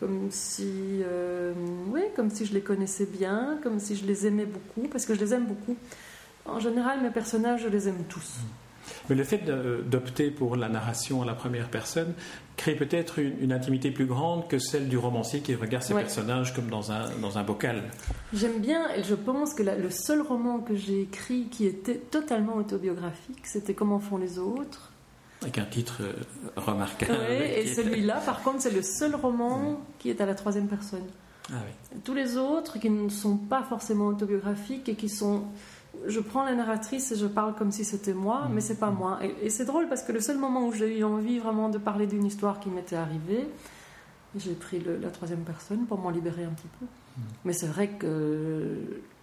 comme 0.00 0.28
si, 0.30 1.00
euh, 1.02 1.52
oui, 1.92 2.02
comme 2.16 2.30
si 2.30 2.46
je 2.46 2.52
les 2.52 2.60
connaissais 2.60 3.06
bien, 3.06 3.58
comme 3.62 3.78
si 3.78 3.96
je 3.96 4.06
les 4.06 4.26
aimais 4.26 4.46
beaucoup, 4.46 4.88
parce 4.88 5.06
que 5.06 5.14
je 5.14 5.20
les 5.20 5.34
aime 5.34 5.46
beaucoup. 5.46 5.76
En 6.46 6.58
général, 6.58 7.00
mes 7.02 7.10
personnages, 7.10 7.62
je 7.62 7.68
les 7.68 7.88
aime 7.88 8.04
tous. 8.08 8.38
Mais 9.08 9.16
le 9.16 9.24
fait 9.24 9.44
d'opter 9.88 10.30
pour 10.30 10.56
la 10.56 10.68
narration 10.68 11.22
à 11.22 11.24
la 11.24 11.34
première 11.34 11.70
personne 11.70 12.12
crée 12.56 12.74
peut-être 12.74 13.18
une, 13.18 13.52
intimité 13.52 13.90
plus 13.90 14.06
grande 14.06 14.46
que 14.48 14.58
celle 14.58 14.88
du 14.88 14.98
romancier 14.98 15.40
qui 15.40 15.54
regarde 15.54 15.82
ses 15.82 15.94
personnages 15.94 16.54
comme 16.54 16.68
dans 16.68 16.92
un, 16.92 17.10
dans 17.20 17.38
un 17.38 17.42
bocal. 17.42 17.82
J'aime 18.32 18.60
bien, 18.60 18.90
et 18.94 19.02
je 19.02 19.14
pense 19.14 19.54
que 19.54 19.62
le 19.62 19.90
seul 19.90 20.20
roman 20.20 20.58
que 20.58 20.74
j'ai 20.74 21.02
écrit 21.02 21.48
qui 21.50 21.66
était 21.66 21.96
totalement 21.96 22.56
autobiographique, 22.56 23.46
c'était 23.46 23.74
Comment 23.74 24.00
font 24.00 24.18
les 24.18 24.38
autres 24.38 24.92
avec 25.44 25.58
un 25.58 25.64
titre 25.64 26.02
euh, 26.02 26.12
remarquable. 26.56 27.18
Oui, 27.28 27.36
et 27.36 27.66
celui-là, 27.74 28.20
par 28.24 28.42
contre, 28.42 28.62
c'est 28.62 28.70
le 28.70 28.82
seul 28.82 29.14
roman 29.14 29.80
qui 29.98 30.10
est 30.10 30.20
à 30.20 30.26
la 30.26 30.34
troisième 30.34 30.66
personne. 30.66 31.04
Ah 31.52 31.56
Tous 32.04 32.14
les 32.14 32.36
autres 32.36 32.78
qui 32.78 32.90
ne 32.90 33.08
sont 33.08 33.36
pas 33.36 33.62
forcément 33.62 34.06
autobiographiques 34.06 34.88
et 34.88 34.94
qui 34.94 35.08
sont. 35.08 35.44
Je 36.06 36.20
prends 36.20 36.44
la 36.44 36.54
narratrice 36.54 37.12
et 37.12 37.16
je 37.16 37.26
parle 37.26 37.54
comme 37.54 37.70
si 37.70 37.84
c'était 37.84 38.14
moi, 38.14 38.48
mais 38.50 38.60
c'est 38.60 38.78
pas 38.78 38.90
mm. 38.90 38.96
moi. 38.96 39.18
Et, 39.42 39.50
c'est 39.50 39.64
drôle 39.64 39.88
parce 39.88 40.02
que 40.02 40.12
le 40.12 40.20
seul 40.20 40.38
moment 40.38 40.66
où 40.66 40.72
j'ai 40.72 40.98
eu 40.98 41.04
envie 41.04 41.38
vraiment 41.38 41.68
de 41.68 41.78
parler 41.78 42.06
d'une 42.06 42.24
histoire 42.24 42.60
qui 42.60 42.70
m'était 42.70 42.96
arrivée, 42.96 43.46
j'ai 44.36 44.54
pris 44.54 44.82
la 45.00 45.10
troisième 45.10 45.42
personne 45.42 45.86
pour 45.86 45.98
m'en 45.98 46.10
libérer 46.10 46.44
un 46.44 46.50
petit 46.50 46.68
peu. 46.80 46.86
Mais 47.44 47.52
c'est 47.52 47.66
vrai 47.66 47.88
que 47.88 48.76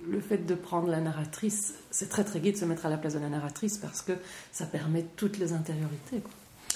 le 0.08 0.20
fait 0.20 0.46
de 0.46 0.56
prendre 0.56 0.88
la 0.88 1.02
narratrice, 1.02 1.76
c'est 1.92 2.10
très 2.10 2.24
très 2.24 2.40
gai 2.40 2.52
de 2.52 2.58
se 2.58 2.66
mettre 2.66 2.86
à 2.86 2.90
la 2.90 2.98
place 2.98 3.14
de 3.14 3.20
la 3.20 3.30
narratrice 3.30 3.78
parce 3.78 4.02
que 4.02 4.14
ça 4.52 4.66
permet 4.66 5.06
toutes 5.16 5.38
les 5.38 5.54
intériorités. 5.54 6.22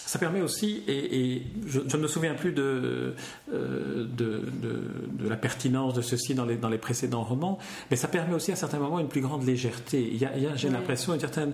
Ça 0.06 0.20
permet 0.20 0.42
aussi, 0.42 0.84
et, 0.88 1.42
je, 1.66 1.80
ne 1.80 2.02
me 2.02 2.08
souviens 2.08 2.36
plus 2.36 2.52
de, 2.52 3.16
euh, 3.52 4.06
de, 4.06 4.44
de, 4.62 5.28
la 5.28 5.36
pertinence 5.36 5.96
de 5.96 6.02
ceci 6.02 6.36
dans 6.36 6.46
les, 6.46 6.58
dans 6.58 6.70
les 6.70 6.78
précédents 6.78 7.24
romans, 7.24 7.58
mais 7.90 7.98
ça 7.98 8.08
permet 8.08 8.36
aussi 8.36 8.52
à 8.52 8.56
certains 8.56 8.78
moments 8.78 9.00
une 9.00 9.08
plus 9.08 9.22
grande 9.22 9.44
légèreté. 9.44 10.08
Il 10.12 10.18
y 10.18 10.26
a, 10.26 10.56
j'ai 10.56 10.70
l'impression 10.70 11.16
une 11.16 11.20
certaine 11.20 11.54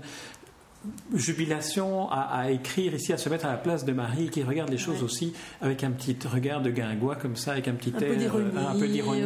jubilation 1.13 2.09
à, 2.11 2.50
écrire 2.51 2.95
ici, 2.95 3.13
à 3.13 3.17
se 3.17 3.29
mettre 3.29 3.45
à 3.45 3.51
la 3.51 3.57
place 3.57 3.85
de 3.85 3.91
Marie, 3.91 4.29
qui 4.29 4.41
regarde 4.41 4.69
les 4.69 4.77
choses 4.77 5.03
aussi 5.03 5.33
avec 5.61 5.83
un 5.83 5.91
petit 5.91 6.17
regard 6.27 6.61
de 6.61 6.71
guingois 6.71 7.15
comme 7.15 7.35
ça, 7.35 7.51
avec 7.51 7.67
un 7.67 7.73
petit 7.73 7.93
un 7.95 8.19
air, 8.19 8.35
un 8.35 8.79
peu 8.79 8.88
d'ironie. 8.88 9.21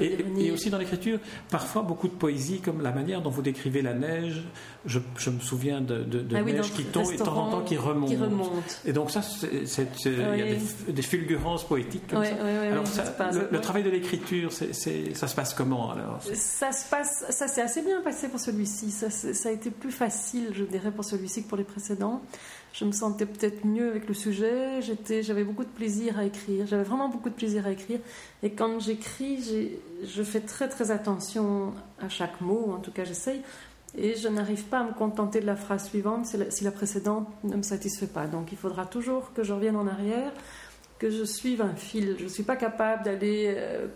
et, 0.00 0.50
aussi 0.50 0.70
dans 0.70 0.78
l'écriture, 0.78 1.18
parfois 1.50 1.82
beaucoup 1.82 2.08
de 2.08 2.14
poésie, 2.14 2.60
comme 2.60 2.80
la 2.80 2.92
manière 2.92 3.20
dont 3.20 3.30
vous 3.30 3.42
décrivez 3.42 3.82
la 3.82 3.92
neige. 3.92 4.42
Je, 4.86 4.98
me 5.30 5.40
souviens 5.40 5.80
de, 5.80 6.02
de, 6.02 6.24
ah 6.34 6.42
neige 6.42 6.72
qui 6.72 6.84
tombe 6.84 7.10
et 7.10 7.16
de 7.16 7.22
temps 7.22 7.36
en 7.36 7.50
temps 7.50 7.62
qui 7.62 7.76
remonte. 7.76 8.12
Et 8.84 8.92
donc 8.92 9.10
ça, 9.10 9.20
il 9.42 10.38
y 10.38 10.42
a 10.42 10.92
des, 10.92 11.02
fulgurances 11.02 11.66
poétiques 11.66 12.06
comme 12.08 12.24
ça. 12.24 12.34
alors 12.34 12.84
le, 13.50 13.60
travail 13.60 13.82
de 13.82 13.90
l'écriture, 13.90 14.52
ça 14.52 14.72
se 14.72 15.34
passe 15.34 15.52
comment 15.54 15.90
alors 15.90 16.20
Ça 16.22 16.72
se 16.72 16.88
passe, 16.88 17.24
ça 17.30 17.48
s'est 17.48 17.62
assez 17.62 17.82
bien 17.82 18.00
passé 18.00 18.28
pour 18.28 18.40
celui-ci. 18.40 18.90
Ça, 18.90 19.10
ça 19.10 19.48
a 19.48 19.52
été 19.52 19.70
plus 19.70 19.92
facile 19.92 20.53
je 20.54 20.64
dirais, 20.64 20.90
pour 20.90 21.04
celui-ci 21.04 21.44
que 21.44 21.48
pour 21.48 21.58
les 21.58 21.64
précédents. 21.64 22.22
Je 22.72 22.84
me 22.84 22.92
sentais 22.92 23.26
peut-être 23.26 23.64
mieux 23.64 23.88
avec 23.88 24.08
le 24.08 24.14
sujet. 24.14 24.80
j'avais 25.22 25.44
beaucoup 25.44 25.64
de 25.64 25.68
plaisir 25.68 26.18
à 26.18 26.24
écrire. 26.24 26.66
J'avais 26.66 26.82
vraiment 26.82 27.08
beaucoup 27.08 27.30
de 27.30 27.34
plaisir 27.34 27.66
à 27.66 27.70
écrire. 27.70 28.00
Et 28.42 28.50
quand 28.50 28.80
j'écris, 28.80 29.78
je 30.02 30.22
fais 30.22 30.40
très 30.40 30.68
très 30.68 30.90
attention 30.90 31.72
à 32.00 32.08
chaque 32.08 32.40
mot. 32.40 32.72
En 32.72 32.80
tout 32.80 32.90
cas, 32.90 33.04
j'essaye. 33.04 33.42
Et 33.96 34.16
je 34.16 34.26
n'arrive 34.26 34.64
pas 34.64 34.80
à 34.80 34.84
me 34.84 34.92
contenter 34.92 35.40
de 35.40 35.46
la 35.46 35.54
phrase 35.54 35.88
suivante 35.88 36.26
si 36.26 36.64
la, 36.64 36.70
précédente 36.72 37.28
ne 37.44 37.56
me 37.56 37.62
satisfait 37.62 38.08
pas. 38.08 38.26
Donc, 38.26 38.50
il 38.50 38.58
faudra 38.58 38.86
toujours 38.86 39.32
que 39.32 39.44
je 39.44 39.52
revienne 39.52 39.76
en 39.76 39.86
arrière, 39.86 40.32
que 40.98 41.10
je 41.10 41.22
suive 41.22 41.62
un 41.62 41.76
fil. 41.76 42.16
Je 42.18 42.24
ne 42.24 42.28
suis 42.28 42.42
pas 42.42 42.56
capable 42.56 43.04
d'aller 43.04 43.54
euh, 43.56 43.86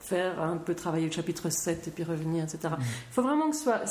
faire 0.00 0.40
un 0.40 0.56
peu 0.56 0.74
travailler 0.74 1.06
le 1.06 1.12
chapitre 1.12 1.50
7 1.50 1.88
et 1.88 1.90
puis 1.90 2.04
revenir, 2.04 2.44
etc. 2.44 2.74
Mm. 2.78 2.82
Il 2.82 3.12
faut 3.12 3.22
vraiment 3.22 3.50
que 3.50 3.56
soit, 3.56 3.82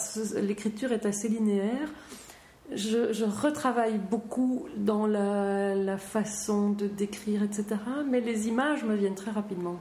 l'écriture 0.41 0.91
est 0.91 1.05
assez 1.05 1.27
linéaire. 1.27 1.89
Je, 2.73 3.23
retravaille 3.23 3.97
beaucoup 3.97 4.67
dans 4.75 5.07
la, 5.07 5.97
façon 5.97 6.71
de 6.71 6.87
décrire, 6.87 7.43
etc. 7.43 7.65
Mais 8.09 8.19
les 8.19 8.47
images 8.47 8.83
me 8.83 8.95
viennent 8.95 9.15
très 9.15 9.31
rapidement. 9.31 9.79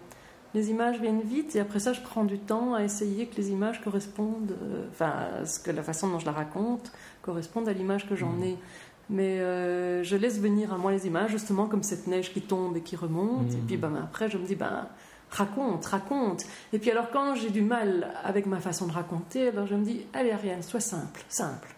Les 0.54 0.70
images 0.70 1.00
viennent 1.00 1.22
vite 1.22 1.56
et 1.56 1.60
après 1.60 1.80
ça, 1.80 1.92
je 1.92 2.00
prends 2.00 2.24
du 2.24 2.38
temps 2.38 2.74
à 2.74 2.82
essayer 2.82 3.26
que 3.26 3.36
les 3.36 3.50
images 3.50 3.82
correspondent, 3.82 4.56
euh, 4.62 4.86
enfin, 4.90 5.44
ce 5.44 5.58
que 5.58 5.70
la 5.70 5.82
façon 5.82 6.08
dont 6.08 6.18
je 6.18 6.24
la 6.24 6.32
raconte 6.32 6.92
corresponde 7.20 7.68
à 7.68 7.72
l'image 7.72 8.08
que 8.08 8.16
j'en 8.16 8.32
mm. 8.32 8.42
ai. 8.42 8.56
Mais 9.10 9.40
euh, 9.40 10.02
je 10.02 10.16
laisse 10.16 10.40
venir 10.40 10.72
à 10.72 10.78
moi 10.78 10.92
les 10.92 11.06
images, 11.06 11.30
justement 11.30 11.66
comme 11.66 11.82
cette 11.82 12.06
neige 12.06 12.32
qui 12.32 12.40
tombe 12.40 12.76
et 12.76 12.80
qui 12.80 12.96
remonte. 12.96 13.52
Et 13.52 13.56
mm. 13.56 13.66
puis 13.66 13.76
ben, 13.76 13.94
après, 13.96 14.30
je 14.30 14.38
me 14.38 14.46
dis, 14.46 14.54
ben, 14.54 14.88
raconte, 15.30 15.86
raconte. 15.86 16.44
Et 16.72 16.78
puis 16.78 16.90
alors 16.90 17.10
quand 17.10 17.34
j'ai 17.34 17.50
du 17.50 17.62
mal 17.62 18.14
avec 18.24 18.46
ma 18.46 18.60
façon 18.60 18.86
de 18.86 18.92
raconter, 18.92 19.48
alors 19.48 19.66
je 19.66 19.74
me 19.74 19.84
dis, 19.84 20.06
allez 20.12 20.30
Ariane, 20.30 20.62
sois 20.62 20.80
simple, 20.80 21.24
simple. 21.28 21.74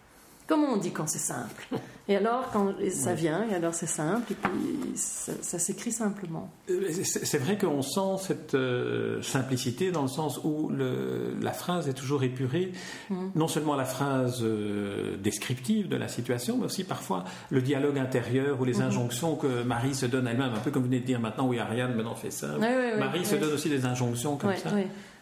Comment 0.47 0.69
on 0.69 0.77
dit 0.77 0.91
quand 0.91 1.07
c'est 1.07 1.19
simple? 1.19 1.67
Et 2.09 2.15
alors, 2.15 2.49
quand 2.51 2.73
ça 2.89 3.13
vient, 3.13 3.45
et 3.51 3.53
alors 3.53 3.75
c'est 3.75 3.85
simple, 3.85 4.31
et 4.31 4.35
puis 4.35 4.95
ça, 4.95 5.59
s'écrit 5.59 5.91
simplement. 5.91 6.49
Euh, 6.71 6.89
c'est 7.03 7.37
vrai 7.37 7.55
qu'on 7.55 7.83
sent 7.83 8.23
cette 8.25 8.55
euh, 8.55 9.21
simplicité 9.21 9.91
dans 9.91 10.01
le 10.01 10.07
sens 10.07 10.39
où 10.43 10.71
la 10.71 11.53
phrase 11.53 11.87
est 11.87 11.93
toujours 11.93 12.23
épurée, 12.23 12.71
mm. 13.11 13.27
non 13.35 13.47
seulement 13.47 13.75
la 13.75 13.85
phrase 13.85 14.39
euh, 14.41 15.17
descriptive 15.17 15.87
de 15.87 15.97
la 15.97 16.07
situation, 16.07 16.57
mais 16.57 16.65
aussi 16.65 16.83
parfois 16.83 17.25
le 17.51 17.61
dialogue 17.61 17.99
intérieur 17.99 18.59
ou 18.59 18.65
les 18.65 18.79
mm-hmm. 18.79 18.83
injonctions 18.85 19.35
que 19.35 19.61
Marie 19.61 19.93
se 19.93 20.07
donne 20.07 20.25
elle-même, 20.25 20.53
un 20.55 20.59
peu 20.59 20.71
comme 20.71 20.81
vous 20.81 20.89
venez 20.89 21.01
de 21.01 21.05
dire 21.05 21.19
maintenant, 21.19 21.47
oui, 21.47 21.59
Ariane, 21.59 21.93
maintenant 21.93 22.15
fais 22.15 22.31
ça. 22.31 22.57
Marie 22.97 23.23
se 23.23 23.35
donne 23.35 23.53
aussi 23.53 23.69
des 23.69 23.85
injonctions 23.85 24.35
comme 24.35 24.55
ça. 24.55 24.71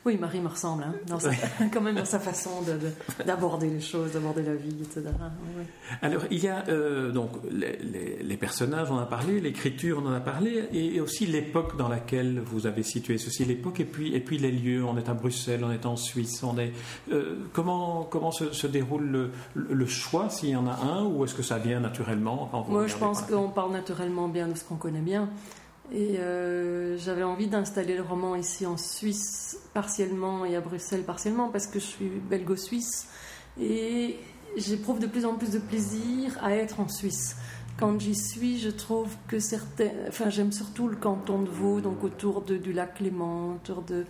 Oui, 0.06 0.18
Marie 0.18 0.40
me 0.40 0.48
ressemble, 0.48 0.84
hein, 0.84 0.94
dans 1.08 1.18
quand 1.74 1.82
même 1.82 1.96
dans 1.96 2.06
sa 2.06 2.20
façon 2.20 2.64
d'aborder 3.26 3.70
les 3.70 3.82
choses, 3.82 4.14
d'aborder 4.14 4.44
la 4.44 4.56
vie, 4.56 4.76
etc. 4.82 5.04
Alors, 6.02 6.24
il 6.32 6.40
y 6.40 6.48
a 6.48 6.64
euh, 6.70 7.12
donc 7.12 7.32
les, 7.52 8.38
personnages, 8.38 8.90
on 8.90 8.96
en 8.96 9.00
a 9.00 9.06
parlé, 9.06 9.42
l'écriture, 9.42 10.02
on 10.02 10.08
en 10.08 10.14
a 10.14 10.20
parlé, 10.20 10.70
et, 10.72 11.02
aussi 11.02 11.26
l'époque 11.26 11.76
dans 11.78 11.90
laquelle 11.90 12.40
vous 12.40 12.68
avez 12.68 12.84
situé 12.84 13.18
ceci, 13.18 13.44
l'époque, 13.44 13.80
et 13.80 13.86
puis, 13.86 14.16
et 14.16 14.20
puis 14.20 14.38
les 14.38 14.52
lieux. 14.52 14.84
On 14.86 14.98
est 14.98 15.10
à 15.10 15.14
Bruxelles, 15.14 15.64
on 15.66 15.72
est 15.72 15.86
en 15.86 15.98
Suisse, 15.98 16.42
on 16.44 16.58
est. 16.58 16.72
Euh, 17.12 17.40
comment 17.52 18.04
comment 18.04 18.32
se, 18.32 18.68
déroule 18.68 19.32
le, 19.56 19.86
choix, 19.86 20.30
s'il 20.30 20.50
y 20.50 20.56
en 20.56 20.68
a 20.68 20.76
un, 20.76 21.06
ou 21.06 21.26
est-ce 21.26 21.36
que 21.36 21.44
ça 21.44 21.58
vient 21.58 21.80
naturellement 21.80 22.50
Moi, 22.70 22.88
je 22.88 22.96
pense 22.96 23.22
qu'on 23.24 23.50
parle 23.50 23.72
naturellement 23.72 24.28
bien 24.28 24.48
de 24.48 24.56
ce 24.56 24.64
qu'on 24.64 24.76
connaît 24.76 25.02
bien. 25.02 25.30
Et 25.92 26.18
euh, 26.20 26.98
j'avais 26.98 27.24
envie 27.24 27.48
d'installer 27.48 27.96
le 27.96 28.02
roman 28.02 28.36
ici 28.36 28.66
en 28.66 28.76
Suisse 28.76 29.58
partiellement 29.74 30.44
et 30.44 30.56
à 30.56 30.62
Bruxelles 30.62 31.04
partiellement 31.04 31.50
parce 31.50 31.68
que 31.68 31.80
je 31.80 31.86
suis 31.86 32.10
belgo-suisse 32.30 33.08
et 33.60 34.18
j'éprouve 34.58 35.00
de 35.00 35.08
plus 35.08 35.26
en 35.26 35.36
plus 35.36 35.52
de 35.52 35.60
plaisir 35.60 36.38
à 36.42 36.54
être 36.54 36.80
en 36.82 36.90
Suisse. 36.90 37.38
Quand 37.78 38.00
j'y 38.00 38.16
suis, 38.16 38.58
je 38.58 38.70
trouve 38.70 39.16
que 39.28 39.40
certains. 39.40 39.92
Enfin, 40.08 40.30
j'aime 40.30 40.52
surtout 40.52 40.88
le 40.88 40.96
canton 40.96 41.44
de 41.44 41.50
Vaud, 41.50 41.80
donc 41.80 42.04
autour 42.04 42.42
de, 42.42 42.58
du 42.58 42.74
lac 42.74 43.00
Léman, 43.00 43.54
autour 43.54 43.84
de. 43.84 44.06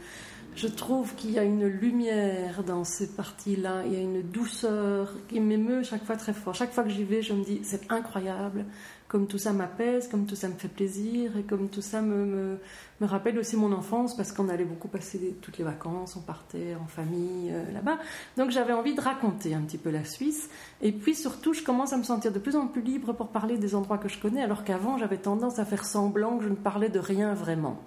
Je 0.57 0.65
trouve 0.65 1.13
qu'il 1.13 1.29
y 1.29 1.37
a 1.37 1.43
une 1.43 1.67
lumière 1.67 2.63
dans 2.63 2.83
ces 2.83 3.13
parties-là, 3.13 3.83
il 3.85 3.93
y 3.93 3.95
a 3.95 3.99
une 3.99 4.23
douceur 4.23 5.13
qui 5.27 5.39
m'émeut 5.39 5.83
chaque 5.83 6.03
fois 6.03 6.15
très 6.15 6.33
fort. 6.33 6.55
Chaque 6.55 6.73
fois 6.73 6.83
que 6.83 6.89
j'y 6.89 7.03
vais, 7.03 7.21
je 7.21 7.33
me 7.33 7.43
dis 7.43 7.59
c'est 7.61 7.91
incroyable 7.91 8.65
comme 9.07 9.27
tout 9.27 9.37
ça 9.37 9.53
m'apaise, 9.53 10.07
comme 10.07 10.25
tout 10.25 10.35
ça 10.35 10.47
me 10.47 10.55
fait 10.55 10.67
plaisir, 10.67 11.37
et 11.37 11.43
comme 11.43 11.69
tout 11.69 11.83
ça 11.83 12.01
me, 12.01 12.57
me, 12.99 13.05
rappelle 13.05 13.37
aussi 13.37 13.55
mon 13.55 13.71
enfance, 13.71 14.17
parce 14.17 14.31
qu'on 14.31 14.49
allait 14.49 14.65
beaucoup 14.65 14.87
passer 14.87 15.37
toutes 15.43 15.59
les 15.59 15.63
vacances, 15.63 16.15
on 16.17 16.21
partait 16.21 16.75
en 16.75 16.87
famille 16.87 17.51
euh, 17.51 17.71
là-bas. 17.71 17.99
Donc 18.35 18.49
j'avais 18.49 18.73
envie 18.73 18.95
de 18.95 19.01
raconter 19.01 19.53
un 19.53 19.61
petit 19.61 19.77
peu 19.77 19.91
la 19.91 20.03
Suisse, 20.05 20.49
et 20.81 20.91
puis 20.91 21.13
surtout 21.13 21.53
je 21.53 21.61
commence 21.61 21.93
à 21.93 21.97
me 21.97 22.03
sentir 22.03 22.33
de 22.33 22.39
plus 22.39 22.55
en 22.55 22.65
plus 22.65 22.81
libre 22.81 23.13
pour 23.13 23.27
parler 23.27 23.59
des 23.59 23.75
endroits 23.75 23.99
que 23.99 24.09
je 24.09 24.19
connais, 24.19 24.41
alors 24.41 24.63
qu'avant 24.63 24.97
j'avais 24.97 25.17
tendance 25.17 25.59
à 25.59 25.65
faire 25.65 25.85
semblant 25.85 26.39
que 26.39 26.45
je 26.45 26.49
ne 26.49 26.55
parlais 26.55 26.89
de 26.89 26.99
rien 26.99 27.35
vraiment. 27.35 27.79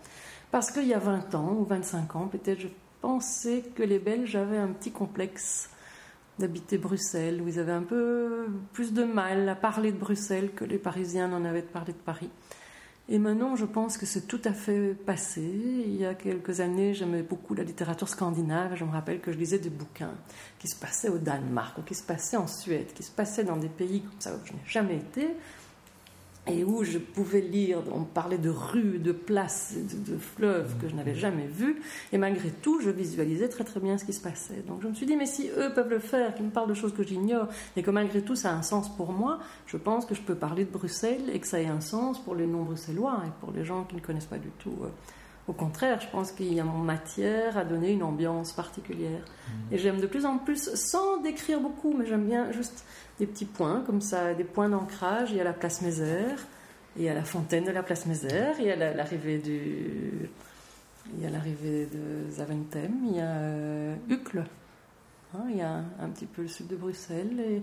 Parce 0.51 0.71
qu'il 0.71 0.87
y 0.87 0.95
a 0.95 0.99
20 0.99 1.35
ans 1.35 1.57
ou 1.59 1.65
25 1.65 2.17
ans, 2.17 2.27
peut-être, 2.27 2.61
je 2.61 2.69
pensais 3.01 3.63
que 3.75 3.83
les 3.83 3.99
Belges 3.99 4.37
avaient 4.37 4.59
un 4.59 4.69
petit 4.69 4.91
complexe 4.91 5.71
d'habiter 6.39 6.79
Bruxelles, 6.79 7.41
où 7.41 7.49
ils 7.49 7.59
avaient 7.59 7.73
un 7.73 7.83
peu 7.83 8.47
plus 8.73 8.93
de 8.93 9.05
mal 9.05 9.49
à 9.49 9.55
parler 9.55 9.93
de 9.93 9.99
Bruxelles 9.99 10.51
que 10.55 10.65
les 10.65 10.79
Parisiens 10.79 11.29
n'en 11.29 11.45
avaient 11.45 11.63
de 11.63 11.67
parler 11.67 11.93
de 11.93 11.99
Paris. 11.99 12.31
Et 13.09 13.19
maintenant, 13.19 13.57
je 13.57 13.65
pense 13.65 13.99
que 13.99 14.07
c'est 14.07 14.29
tout 14.29 14.41
à 14.45 14.53
fait 14.53 14.95
passé. 14.95 15.43
Il 15.43 15.97
y 15.97 16.07
a 16.07 16.15
quelques 16.15 16.61
années, 16.61 16.95
j'aimais 16.95 17.23
beaucoup 17.23 17.55
la 17.55 17.65
littérature 17.65 18.09
scandinave. 18.09 18.77
Je 18.77 18.85
me 18.85 18.93
rappelle 18.93 19.21
que 19.21 19.33
je 19.33 19.37
lisais 19.37 19.59
des 19.59 19.69
bouquins 19.69 20.15
qui 20.61 20.69
se 20.69 20.77
passaient 20.77 21.09
au 21.09 21.19
Danemark, 21.19 21.79
ou 21.79 21.83
qui 21.83 21.95
se 21.95 22.05
passaient 22.05 22.37
en 22.37 22.47
Suède, 22.47 22.93
qui 22.95 23.03
se 23.03 23.11
passaient 23.11 23.45
dans 23.45 23.57
des 23.57 23.69
pays 23.69 24.03
comme 24.03 24.21
ça 24.21 24.33
où 24.33 24.47
je 24.47 24.53
n'ai 24.53 24.61
jamais 24.65 24.97
été, 24.97 25.29
et 26.47 26.65
où 26.65 26.83
je 26.85 26.99
pouvais 26.99 27.41
lire, 27.41 27.79
on 27.93 28.05
parlait 28.05 28.39
de 28.39 28.49
rues, 28.49 28.99
de 28.99 29.13
places, 29.13 29.75
de, 29.77 30.17
fleuves 30.17 30.75
que 30.81 30.89
je 30.89 30.95
n'avais 30.95 31.15
jamais 31.15 31.47
vus, 31.47 31.81
et 32.13 32.19
malgré 32.19 32.51
tout, 32.51 32.81
je 32.81 32.91
visualisais 32.91 33.49
très 33.49 33.65
très 33.65 33.79
bien 33.79 33.99
ce 33.99 34.05
qui 34.05 34.13
se 34.13 34.23
passait. 34.23 34.63
Donc 34.67 34.83
je 34.83 34.89
me 34.89 34.95
suis 34.95 35.07
dit, 35.07 35.17
mais 35.17 35.27
si 35.27 35.51
eux 35.59 35.73
peuvent 35.75 35.91
le 35.91 35.99
faire, 35.99 36.35
qu'ils 36.35 36.47
me 36.47 36.51
parlent 36.51 36.69
de 36.69 36.75
choses 36.75 36.95
que 36.95 37.03
j'ignore, 37.03 37.49
et 37.77 37.83
que 37.83 37.91
malgré 37.91 38.23
tout 38.23 38.37
ça 38.37 38.51
a 38.51 38.55
un 38.55 38.63
sens 38.63 38.95
pour 38.97 39.13
moi, 39.13 39.39
je 39.67 39.77
pense 39.77 40.07
que 40.07 40.15
je 40.15 40.23
peux 40.23 40.35
parler 40.35 40.65
de 40.65 40.71
Bruxelles 40.71 41.31
et 41.33 41.39
que 41.41 41.47
ça 41.47 41.61
ait 41.61 41.67
un 41.67 41.81
sens 41.81 42.19
pour 42.19 42.35
les 42.35 42.47
non-bruxellois 42.47 43.23
et 43.27 43.31
pour 43.41 43.53
les 43.53 43.65
gens 43.65 43.85
qui 43.85 43.97
ne 43.97 44.01
connaissent 44.01 44.25
pas 44.27 44.39
du 44.39 44.51
tout. 44.59 44.79
Au 45.51 45.53
contraire, 45.53 46.01
je 46.01 46.07
pense 46.07 46.31
qu'il 46.31 46.55
y 46.55 46.61
a 46.61 46.65
matière 46.65 47.59
à 47.59 47.65
donner 47.65 47.91
une 47.91 48.05
ambiance 48.05 48.53
particulière. 48.53 49.19
Mmh. 49.19 49.75
Et 49.75 49.79
j'aime 49.79 50.01
de 50.01 50.07
plus 50.07 50.25
en 50.25 50.39
plus, 50.39 50.73
sans 50.77 51.21
décrire 51.23 51.59
beaucoup, 51.59 51.93
mais 51.93 52.07
j'aime 52.07 52.25
bien 52.25 52.53
juste 52.53 52.85
des 53.19 53.27
petits 53.27 53.47
points, 53.47 53.83
comme 53.85 54.01
ça, 54.01 54.33
des 54.33 54.45
points 54.45 54.69
d'ancrage. 54.69 55.33
Il 55.33 55.39
y 55.39 55.41
a 55.41 55.45
la 55.45 55.53
place 55.53 55.83
Mézère, 55.83 56.39
il 56.97 57.03
y 57.03 57.09
a 57.09 57.15
la 57.15 57.25
fontaine 57.25 57.65
de 57.65 57.73
la 57.73 57.83
place 57.83 58.07
Mézère, 58.07 58.61
il 58.61 58.67
y 58.67 58.71
a 58.71 58.95
l'arrivée 58.95 59.39
du. 59.39 60.31
Il 61.17 61.25
y 61.25 61.27
a 61.27 61.31
l'arrivée 61.31 61.87
de 61.87 62.31
Zaventem, 62.31 62.93
il 63.09 63.17
y 63.17 63.21
a 63.21 63.25
euh, 63.25 63.97
Uccle, 64.09 64.45
hein, 65.35 65.47
il 65.49 65.57
y 65.57 65.63
a 65.63 65.83
un, 66.01 66.09
petit 66.11 66.27
peu 66.27 66.43
le 66.43 66.49
sud 66.49 66.69
de 66.69 66.77
Bruxelles. 66.77 67.63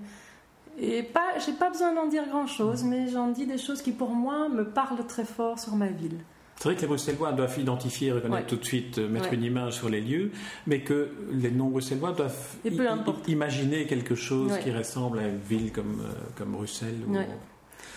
Et, 0.77 0.97
et 0.97 1.03
pas, 1.03 1.37
j'ai 1.39 1.53
pas 1.53 1.69
besoin 1.69 1.93
d'en 1.93 2.07
dire 2.07 2.27
grand 2.27 2.47
chose, 2.47 2.83
mais 2.83 3.07
j'en 3.07 3.29
dis 3.29 3.45
des 3.45 3.57
choses 3.57 3.81
qui 3.81 3.93
pour 3.93 4.09
moi 4.09 4.49
me 4.49 4.65
parlent 4.65 5.07
très 5.07 5.23
fort 5.23 5.57
sur 5.57 5.77
ma 5.77 5.87
ville. 5.87 6.19
C'est 6.57 6.69
vrai 6.69 6.75
que 6.75 6.81
les 6.81 6.87
Bruxellois 6.87 7.33
doivent 7.33 7.59
identifier, 7.59 8.11
reconnaître 8.11 8.47
tout 8.47 8.55
de 8.55 8.65
suite, 8.65 8.97
euh, 8.97 9.07
mettre 9.07 9.31
une 9.31 9.43
image 9.43 9.73
sur 9.73 9.89
les 9.89 10.01
lieux, 10.01 10.31
mais 10.65 10.81
que 10.81 11.11
les 11.31 11.51
non-Bruxellois 11.51 12.13
doivent 12.13 12.55
imaginer 13.27 13.85
quelque 13.85 14.15
chose 14.15 14.57
qui 14.63 14.71
ressemble 14.71 15.19
à 15.19 15.27
une 15.27 15.37
ville 15.37 15.71
comme, 15.71 16.01
euh, 16.01 16.13
comme 16.35 16.53
Bruxelles. 16.53 16.95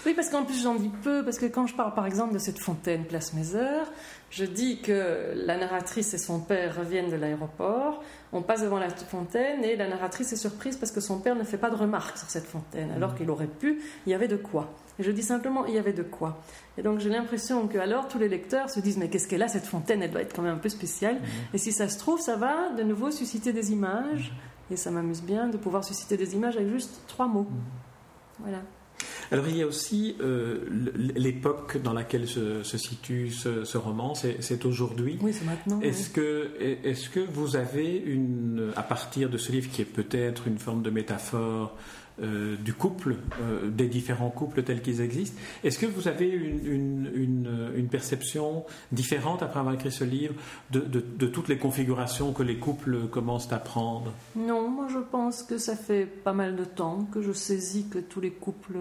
Oui, 0.07 0.15
parce 0.15 0.31
qu'en 0.31 0.45
plus 0.45 0.63
j'en 0.63 0.75
dis 0.75 0.91
peu, 1.03 1.25
parce 1.25 1.39
que 1.39 1.47
quand 1.47 1.67
je 1.67 1.75
parle 1.75 1.95
par 1.95 2.07
exemple 2.07 2.33
de 2.33 2.39
cette 2.39 2.59
fontaine 2.59 3.05
Place 3.05 3.35
Mézère, 3.35 3.87
je 4.31 4.45
dis 4.45 4.81
que 4.81 5.33
la 5.35 5.57
narratrice 5.57 6.15
et 6.15 6.19
son 6.19 6.41
père 6.41 6.77
reviennent 6.77 7.11
de 7.11 7.17
l'aéroport, 7.17 8.03
on 8.33 8.43
passe 8.43 8.63
devant 8.63 8.79
la 8.79 8.89
fontaine 8.89 9.65
et 9.65 9.77
la 9.77 9.89
narratrice 9.89 10.33
est 10.33 10.37
surprise 10.37 10.77
parce 10.77 10.93
que 10.93 11.01
son 11.01 11.19
père 11.19 11.35
ne 11.35 11.45
fait 11.45 11.59
pas 11.59 11.69
de 11.69 11.77
remarques 11.77 12.17
sur 12.17 12.31
cette 12.31 12.47
fontaine, 12.47 12.91
alors 12.93 13.13
mmh. 13.13 13.17
qu'il 13.17 13.31
aurait 13.31 13.47
pu, 13.47 13.81
il 14.07 14.11
y 14.11 14.15
avait 14.15 14.29
de 14.29 14.37
quoi. 14.37 14.73
Et 14.99 15.03
je 15.03 15.11
dis 15.11 15.23
simplement, 15.23 15.67
il 15.67 15.75
y 15.75 15.79
avait 15.79 15.93
de 15.93 16.03
quoi. 16.03 16.39
Et 16.79 16.83
donc 16.83 17.01
j'ai 17.01 17.11
l'impression 17.11 17.69
que 17.69 17.79
alors 17.79 18.09
tous 18.09 18.19
les 18.19 18.29
lecteurs 18.29 18.71
se 18.71 18.81
disent, 18.81 18.99
mais 18.99 19.09
qu'est-ce 19.09 19.29
qu'elle 19.29 19.43
a 19.43 19.49
cette 19.49 19.67
fontaine? 19.67 20.03
Elle 20.03 20.11
doit 20.11 20.23
être 20.23 20.35
quand 20.35 20.43
même 20.43 20.55
un 20.55 20.59
peu 20.59 20.69
spéciale. 20.69 21.17
Mhm. 21.17 21.29
Et 21.55 21.59
si 21.59 21.73
ça 21.73 21.89
se 21.89 21.99
trouve, 21.99 22.21
ça 22.21 22.37
va 22.37 22.71
de 22.71 22.83
nouveau 22.83 23.11
susciter 23.11 23.53
des 23.53 23.73
images 23.73 24.33
Et 24.71 24.77
ça 24.77 24.91
m'amuse 24.91 25.23
bien 25.23 25.49
de 25.49 25.57
pouvoir 25.57 25.85
susciter 25.85 26.17
des 26.17 26.35
images 26.35 26.57
avec 26.57 26.69
juste 26.69 27.01
trois 27.09 27.27
mots. 27.27 27.49
Voilà. 28.39 28.59
Alors 29.33 29.47
il 29.49 29.57
y 29.57 29.63
a 29.63 29.67
aussi 29.67 30.17
euh, 30.21 30.59
l'époque 31.15 31.81
dans 31.83 31.93
laquelle 31.93 32.27
se, 32.27 32.63
situe 32.63 33.31
ce, 33.31 33.77
roman, 33.77 34.15
c'est 34.15 34.65
aujourd'hui. 34.65 35.19
Oui, 35.23 35.33
c'est 35.33 35.45
maintenant. 35.45 35.81
Est-ce 35.81 36.11
que, 36.11 36.51
est 36.61 37.11
que 37.11 37.21
vous 37.21 37.57
avez 37.57 37.97
une, 37.97 38.73
à 38.77 38.83
partir 38.83 39.31
de 39.31 39.39
ce 39.39 39.53
livre 39.53 39.71
qui 39.71 39.83
est 39.83 39.87
peut-être 39.87 40.47
une 40.47 40.59
forme 40.59 40.83
de 40.83 40.91
métaphore 40.91 41.77
euh, 42.23 42.57
du 42.57 42.75
couple, 42.75 43.17
euh, 43.41 43.71
des 43.71 43.87
différents 43.87 44.29
couples 44.29 44.63
tels 44.63 44.83
qu'ils 44.83 45.01
existent. 45.01 45.41
Est-ce 45.65 45.79
que 45.79 45.87
vous 45.87 46.07
avez 46.07 46.29
une, 46.29 47.89
perception 47.91 48.65
différente 48.93 49.43
après 49.43 49.59
avoir 49.59 49.75
écrit 49.75 49.91
ce 49.91 50.05
livre 50.05 50.35
de, 50.71 51.01
toutes 51.27 51.49
les 51.49 51.57
configurations 51.57 52.33
que 52.33 52.43
les 52.43 52.59
couples 52.59 53.09
commencent 53.09 53.53
à 53.53 53.59
prendre? 53.59 54.13
Non, 54.37 54.69
moi 54.69 54.87
je 54.93 54.99
pense 54.99 55.43
que 55.43 55.57
ça 55.57 55.77
fait 55.77 56.05
pas 56.05 56.35
mal 56.35 56.57
de 56.57 56.65
temps 56.65 57.09
que 57.11 57.23
je 57.23 57.33
saisis 57.33 57.87
que 57.89 57.99
tous 57.99 58.21
les 58.21 58.31
couples, 58.31 58.77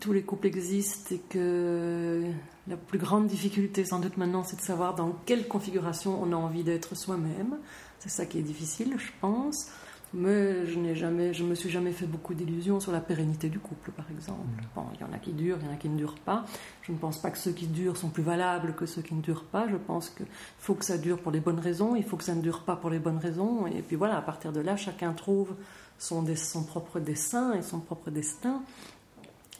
tous 0.00 0.12
les 0.12 0.22
couples 0.22 0.46
existent 0.46 1.14
et 1.14 1.20
que 1.28 2.24
la 2.68 2.76
plus 2.76 2.98
grande 2.98 3.26
difficulté 3.26 3.84
sans 3.84 4.00
doute 4.00 4.16
maintenant 4.16 4.44
c'est 4.44 4.56
de 4.56 4.60
savoir 4.60 4.94
dans 4.94 5.12
quelle 5.26 5.48
configuration 5.48 6.20
on 6.22 6.32
a 6.32 6.36
envie 6.36 6.64
d'être 6.64 6.96
soi-même. 6.96 7.58
C'est 7.98 8.08
ça 8.10 8.26
qui 8.26 8.38
est 8.38 8.42
difficile, 8.42 8.94
je 8.98 9.10
pense. 9.20 9.70
Mais 10.12 10.66
je 10.66 10.76
n'ai 10.78 10.96
jamais, 10.96 11.32
je 11.32 11.44
me 11.44 11.54
suis 11.54 11.70
jamais 11.70 11.92
fait 11.92 12.06
beaucoup 12.06 12.34
d'illusions 12.34 12.80
sur 12.80 12.90
la 12.90 13.00
pérennité 13.00 13.48
du 13.48 13.60
couple, 13.60 13.92
par 13.92 14.10
exemple. 14.10 14.40
Mm. 14.40 14.64
Bon, 14.74 14.82
il 14.94 15.00
y 15.00 15.04
en 15.04 15.12
a 15.12 15.18
qui 15.18 15.32
durent, 15.32 15.58
il 15.60 15.66
y 15.66 15.70
en 15.70 15.72
a 15.72 15.76
qui 15.76 15.88
ne 15.88 15.96
durent 15.96 16.18
pas. 16.18 16.44
Je 16.82 16.90
ne 16.90 16.98
pense 16.98 17.18
pas 17.18 17.30
que 17.30 17.38
ceux 17.38 17.52
qui 17.52 17.68
durent 17.68 17.96
sont 17.96 18.08
plus 18.08 18.24
valables 18.24 18.74
que 18.74 18.86
ceux 18.86 19.02
qui 19.02 19.14
ne 19.14 19.22
durent 19.22 19.44
pas. 19.44 19.68
Je 19.68 19.76
pense 19.76 20.10
qu'il 20.10 20.26
faut 20.58 20.74
que 20.74 20.84
ça 20.84 20.98
dure 20.98 21.20
pour 21.20 21.30
les 21.30 21.38
bonnes 21.38 21.60
raisons, 21.60 21.94
il 21.94 22.02
faut 22.02 22.16
que 22.16 22.24
ça 22.24 22.34
ne 22.34 22.42
dure 22.42 22.64
pas 22.64 22.74
pour 22.74 22.90
les 22.90 22.98
bonnes 22.98 23.18
raisons. 23.18 23.68
Et 23.68 23.82
puis 23.82 23.94
voilà, 23.94 24.16
à 24.16 24.22
partir 24.22 24.52
de 24.52 24.60
là, 24.60 24.76
chacun 24.76 25.12
trouve 25.12 25.54
son, 25.98 26.24
son 26.34 26.64
propre 26.64 26.98
dessin 26.98 27.52
et 27.52 27.62
son 27.62 27.78
propre 27.78 28.10
destin. 28.10 28.62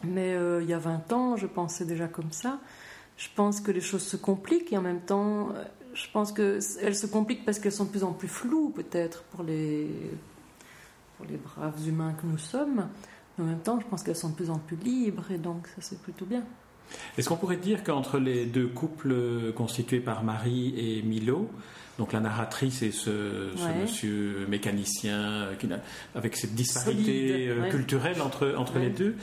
Mais 0.03 0.33
euh, 0.33 0.61
il 0.63 0.69
y 0.69 0.73
a 0.73 0.79
20 0.79 1.13
ans, 1.13 1.37
je 1.37 1.47
pensais 1.47 1.85
déjà 1.85 2.07
comme 2.07 2.31
ça. 2.31 2.59
Je 3.17 3.27
pense 3.35 3.61
que 3.61 3.71
les 3.71 3.81
choses 3.81 4.03
se 4.03 4.17
compliquent 4.17 4.73
et 4.73 4.77
en 4.77 4.81
même 4.81 5.01
temps, 5.01 5.49
euh, 5.49 5.63
je 5.93 6.05
pense 6.11 6.31
qu'elles 6.31 6.61
se 6.95 7.05
compliquent 7.05 7.45
parce 7.45 7.59
qu'elles 7.59 7.71
sont 7.71 7.85
de 7.85 7.89
plus 7.89 8.03
en 8.03 8.13
plus 8.13 8.27
floues, 8.27 8.69
peut-être, 8.69 9.23
pour 9.23 9.43
les, 9.43 9.87
les 11.29 11.37
braves 11.37 11.87
humains 11.87 12.13
que 12.13 12.25
nous 12.25 12.37
sommes. 12.37 12.87
Mais 13.37 13.43
en 13.43 13.47
même 13.47 13.59
temps, 13.59 13.79
je 13.79 13.85
pense 13.85 14.03
qu'elles 14.03 14.15
sont 14.15 14.29
de 14.29 14.35
plus 14.35 14.49
en 14.49 14.57
plus 14.57 14.77
libres 14.77 15.29
et 15.31 15.37
donc 15.37 15.67
ça 15.67 15.81
c'est 15.81 16.01
plutôt 16.01 16.25
bien. 16.25 16.43
Est-ce 17.17 17.29
qu'on 17.29 17.37
pourrait 17.37 17.57
dire 17.57 17.83
qu'entre 17.83 18.17
les 18.17 18.45
deux 18.45 18.67
couples 18.67 19.53
constitués 19.55 19.99
par 19.99 20.23
Marie 20.23 20.73
et 20.77 21.01
Milo, 21.03 21.49
donc 21.97 22.13
la 22.13 22.19
narratrice 22.19 22.81
et 22.81 22.91
ce, 22.91 23.51
monsieur 23.79 24.45
mécanicien 24.49 25.19
euh, 25.19 25.77
avec 26.15 26.35
cette 26.35 26.55
disparité 26.55 27.49
culturelle 27.69 28.21
entre, 28.21 28.55
entre 28.57 28.79
les 28.79 28.89
deux, 28.89 29.15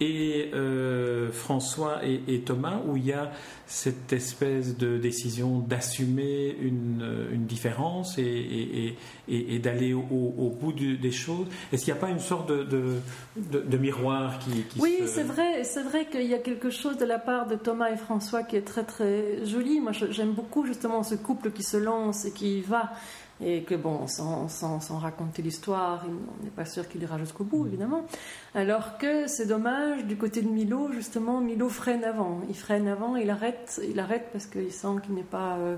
et 0.00 0.50
euh, 0.52 1.30
François 1.32 2.00
et, 2.04 2.40
Thomas, 2.40 2.80
où 2.86 2.96
il 2.96 3.06
y 3.06 3.12
a 3.12 3.32
cette 3.66 4.12
espèce 4.12 4.76
de 4.76 4.98
décision 4.98 5.58
d'assumer 5.58 6.56
une, 6.60 7.28
une, 7.32 7.46
différence 7.46 8.18
et, 8.18 8.94
et, 9.28 9.58
d'aller 9.58 9.94
au, 9.94 10.56
bout 10.60 10.72
des 10.72 11.10
choses. 11.10 11.46
Est-ce 11.72 11.84
qu'il 11.84 11.94
n'y 11.94 11.98
a 11.98 12.00
pas 12.00 12.10
une 12.10 12.20
sorte 12.20 12.48
de, 12.48 12.62
de, 12.62 13.60
de, 13.60 13.78
miroir 13.78 14.38
qui, 14.38 14.62
qui 14.64 14.80
Oui, 14.80 15.00
c'est 15.06 15.24
vrai, 15.24 15.64
c'est 15.64 15.82
vrai 15.82 16.06
qu'il 16.06 16.26
y 16.26 16.34
a 16.34 16.38
quelque 16.38 16.70
chose 16.70 16.98
de 16.98 17.06
la 17.06 17.18
part 17.18 17.46
de 17.46 17.56
Thomas 17.56 17.90
et 17.90 17.96
François 17.96 18.42
qui 18.42 18.56
est 18.56 18.66
très 18.66 18.84
très 18.84 19.44
joli. 19.44 19.80
Moi, 19.80 19.92
j'aime 19.92 20.32
beaucoup 20.32 20.66
justement 20.66 21.02
ce 21.02 21.14
couple 21.14 21.50
qui 21.50 21.62
se 21.62 21.76
lance 21.76 22.26
et 22.26 22.32
qui 22.32 22.60
va 22.60 22.92
et 23.40 23.62
que 23.64 23.74
bon, 23.74 24.06
sans, 24.06 24.48
sans, 24.48 24.98
raconter 24.98 25.42
l'histoire, 25.42 26.04
on 26.06 26.44
n'est 26.44 26.50
pas 26.50 26.64
sûr 26.64 26.88
qu'il 26.88 27.02
ira 27.02 27.18
jusqu'au 27.18 27.44
bout, 27.44 27.66
évidemment. 27.66 28.06
Alors 28.54 28.96
que 28.96 29.26
c'est 29.26 29.46
dommage, 29.46 30.04
du 30.06 30.16
côté 30.16 30.40
de 30.40 30.48
Milo, 30.48 30.90
justement, 30.92 31.40
Milo 31.40 31.68
freine 31.68 32.04
avant. 32.04 32.40
Il 32.48 32.56
freine 32.56 32.88
avant, 32.88 33.16
il 33.16 33.28
arrête, 33.28 33.80
il 33.88 34.00
arrête 34.00 34.28
parce 34.32 34.46
qu'il 34.46 34.72
sent 34.72 35.00
qu'il 35.04 35.14
n'est 35.14 35.22
pas... 35.22 35.56
Euh, 35.56 35.76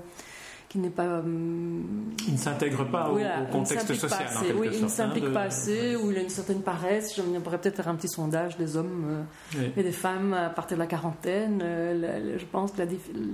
qu'il 0.69 0.81
n'est 0.81 0.91
pas. 0.91 1.03
Euh, 1.03 1.23
il 2.27 2.33
ne 2.33 2.37
s'intègre 2.37 2.85
pas 2.85 3.09
au, 3.09 3.17
contexte 3.51 3.91
social. 3.95 4.27
oui, 4.55 4.69
il 4.71 4.83
ne 4.83 4.87
s'implique 4.87 5.33
pas 5.33 5.41
assez, 5.41 5.95
ou 5.95 6.11
il 6.11 6.17
a 6.19 6.21
une 6.21 6.29
certaine 6.29 6.61
paresse. 6.61 7.19
On 7.19 7.41
pourrait 7.41 7.57
peut-être 7.57 7.77
faire 7.77 7.87
un 7.87 7.95
petit 7.95 8.07
sondage 8.07 8.55
des 8.55 8.77
hommes 8.77 9.25
euh, 9.57 9.67
et 9.75 9.81
des 9.81 9.91
femmes 9.91 10.35
à 10.35 10.49
partir 10.51 10.77
de 10.77 10.83
la 10.83 10.87
quarantaine. 10.87 11.63
je 11.63 12.45
pense 12.51 12.71
que 12.71 12.83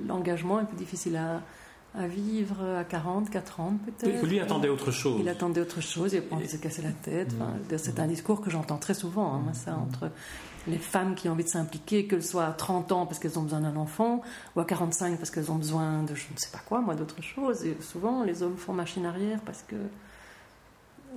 l'engagement 0.07 0.61
est 0.61 0.65
plus 0.65 0.77
difficile 0.77 1.17
à, 1.17 1.41
à 1.97 2.07
vivre 2.07 2.63
à 2.79 2.83
40, 2.83 3.29
40 3.29 3.79
peut-être. 3.81 4.25
Lui 4.25 4.39
attendait 4.39 4.69
autre 4.69 4.91
chose. 4.91 5.17
Il 5.19 5.29
attendait 5.29 5.61
autre 5.61 5.81
chose, 5.81 6.13
il 6.13 6.21
pensait 6.21 6.47
se 6.47 6.57
casser 6.57 6.81
la 6.81 6.91
tête. 6.91 7.33
Mm. 7.33 7.77
c'est 7.77 7.99
un 7.99 8.07
discours 8.07 8.41
que 8.41 8.49
j'entends 8.49 8.77
très 8.77 8.93
souvent, 8.93 9.35
hein, 9.35 9.53
ça, 9.53 9.71
mm. 9.71 9.81
entre 9.81 10.11
les 10.67 10.77
femmes 10.77 11.15
qui 11.15 11.29
ont 11.29 11.33
envie 11.33 11.43
de 11.43 11.49
s'impliquer, 11.49 12.07
qu'elles 12.07 12.23
soient 12.23 12.47
à 12.47 12.51
30 12.51 12.91
ans 12.91 13.05
parce 13.05 13.19
qu'elles 13.19 13.37
ont 13.37 13.43
besoin 13.43 13.61
d'un 13.61 13.75
enfant, 13.75 14.21
ou 14.55 14.59
à 14.59 14.65
45 14.65 15.17
parce 15.17 15.29
qu'elles 15.29 15.51
ont 15.51 15.57
besoin 15.57 16.03
de 16.03 16.15
je 16.15 16.25
ne 16.33 16.37
sais 16.37 16.49
pas 16.51 16.61
quoi, 16.65 16.81
moi, 16.81 16.95
d'autre 16.95 17.21
chose. 17.21 17.63
Et 17.65 17.77
souvent, 17.81 18.23
les 18.23 18.43
hommes 18.43 18.57
font 18.57 18.73
machine 18.73 19.05
arrière 19.05 19.39
parce 19.45 19.63
que 19.63 19.75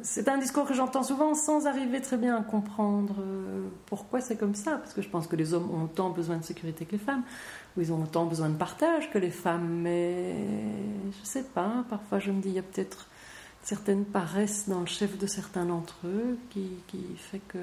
c'est 0.02 0.28
un 0.28 0.38
discours 0.38 0.64
que 0.66 0.74
j'entends 0.74 1.02
souvent 1.02 1.34
sans 1.34 1.66
arriver 1.66 2.00
très 2.00 2.16
bien 2.16 2.36
à 2.36 2.42
comprendre 2.42 3.16
euh, 3.20 3.68
pourquoi 3.86 4.20
c'est 4.20 4.36
comme 4.36 4.54
ça, 4.54 4.76
parce 4.76 4.92
que 4.92 5.02
je 5.02 5.08
pense 5.08 5.26
que 5.26 5.36
les 5.36 5.54
hommes 5.54 5.70
ont 5.70 5.84
autant 5.84 6.10
besoin 6.10 6.36
de 6.36 6.44
sécurité 6.44 6.84
que 6.84 6.92
les 6.92 6.98
femmes 6.98 7.22
où 7.78 7.80
ils 7.80 7.92
ont 7.92 8.02
autant 8.02 8.26
besoin 8.26 8.48
de 8.50 8.56
partage 8.56 9.10
que 9.10 9.18
les 9.18 9.30
femmes. 9.30 9.68
Mais 9.82 10.34
je 11.12 11.20
ne 11.20 11.24
sais 11.24 11.44
pas, 11.44 11.84
parfois 11.88 12.18
je 12.18 12.30
me 12.30 12.42
dis, 12.42 12.48
il 12.48 12.54
y 12.54 12.58
a 12.58 12.62
peut-être 12.62 13.06
certaines 13.62 14.04
paresses 14.04 14.68
dans 14.68 14.80
le 14.80 14.86
chef 14.86 15.16
de 15.16 15.26
certains 15.26 15.64
d'entre 15.64 15.96
eux 16.04 16.36
qui, 16.50 16.68
qui 16.88 17.04
fait 17.16 17.40
que. 17.48 17.58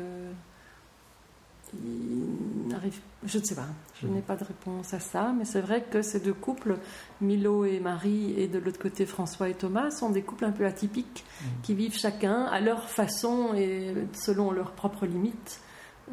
Je 3.26 3.38
ne 3.38 3.44
sais 3.44 3.56
pas, 3.56 3.68
je 4.00 4.08
n'ai 4.08 4.22
pas 4.22 4.38
de 4.38 4.46
réponse 4.46 4.94
à 4.94 5.00
ça, 5.00 5.34
mais 5.38 5.44
c'est 5.44 5.60
vrai 5.60 5.84
que 5.84 6.02
ces 6.02 6.22
deux 6.22 6.34
couples, 6.34 6.78
Milo 7.20 7.66
et 7.66 7.82
Marie, 7.82 8.34
et 8.40 8.48
de 8.48 8.60
l'autre 8.60 8.80
côté 8.80 9.06
François 9.06 9.50
et 9.50 9.56
Thomas, 9.56 9.92
sont 9.92 10.10
des 10.10 10.22
couples 10.22 10.46
un 10.46 10.52
peu 10.52 10.66
atypiques, 10.66 11.26
mmh. 11.26 11.46
qui 11.64 11.74
vivent 11.74 11.98
chacun 11.98 12.44
à 12.44 12.62
leur 12.62 12.88
façon 12.88 13.54
et 13.56 13.94
selon 14.14 14.52
leurs 14.52 14.72
propres 14.72 15.06
limites 15.06 15.60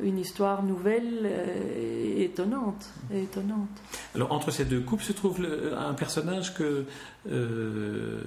une 0.02 0.18
histoire 0.18 0.62
nouvelle 0.62 1.31
et 1.76 2.24
étonnante, 2.24 2.90
et 3.12 3.24
étonnante. 3.24 3.68
Alors 4.14 4.33
entre 4.33 4.50
ces 4.50 4.64
deux 4.64 4.81
couples 4.81 5.02
se 5.02 5.12
trouve 5.12 5.46
un 5.76 5.94
personnage 5.94 6.55
que, 6.55 6.87
euh, 7.31 8.20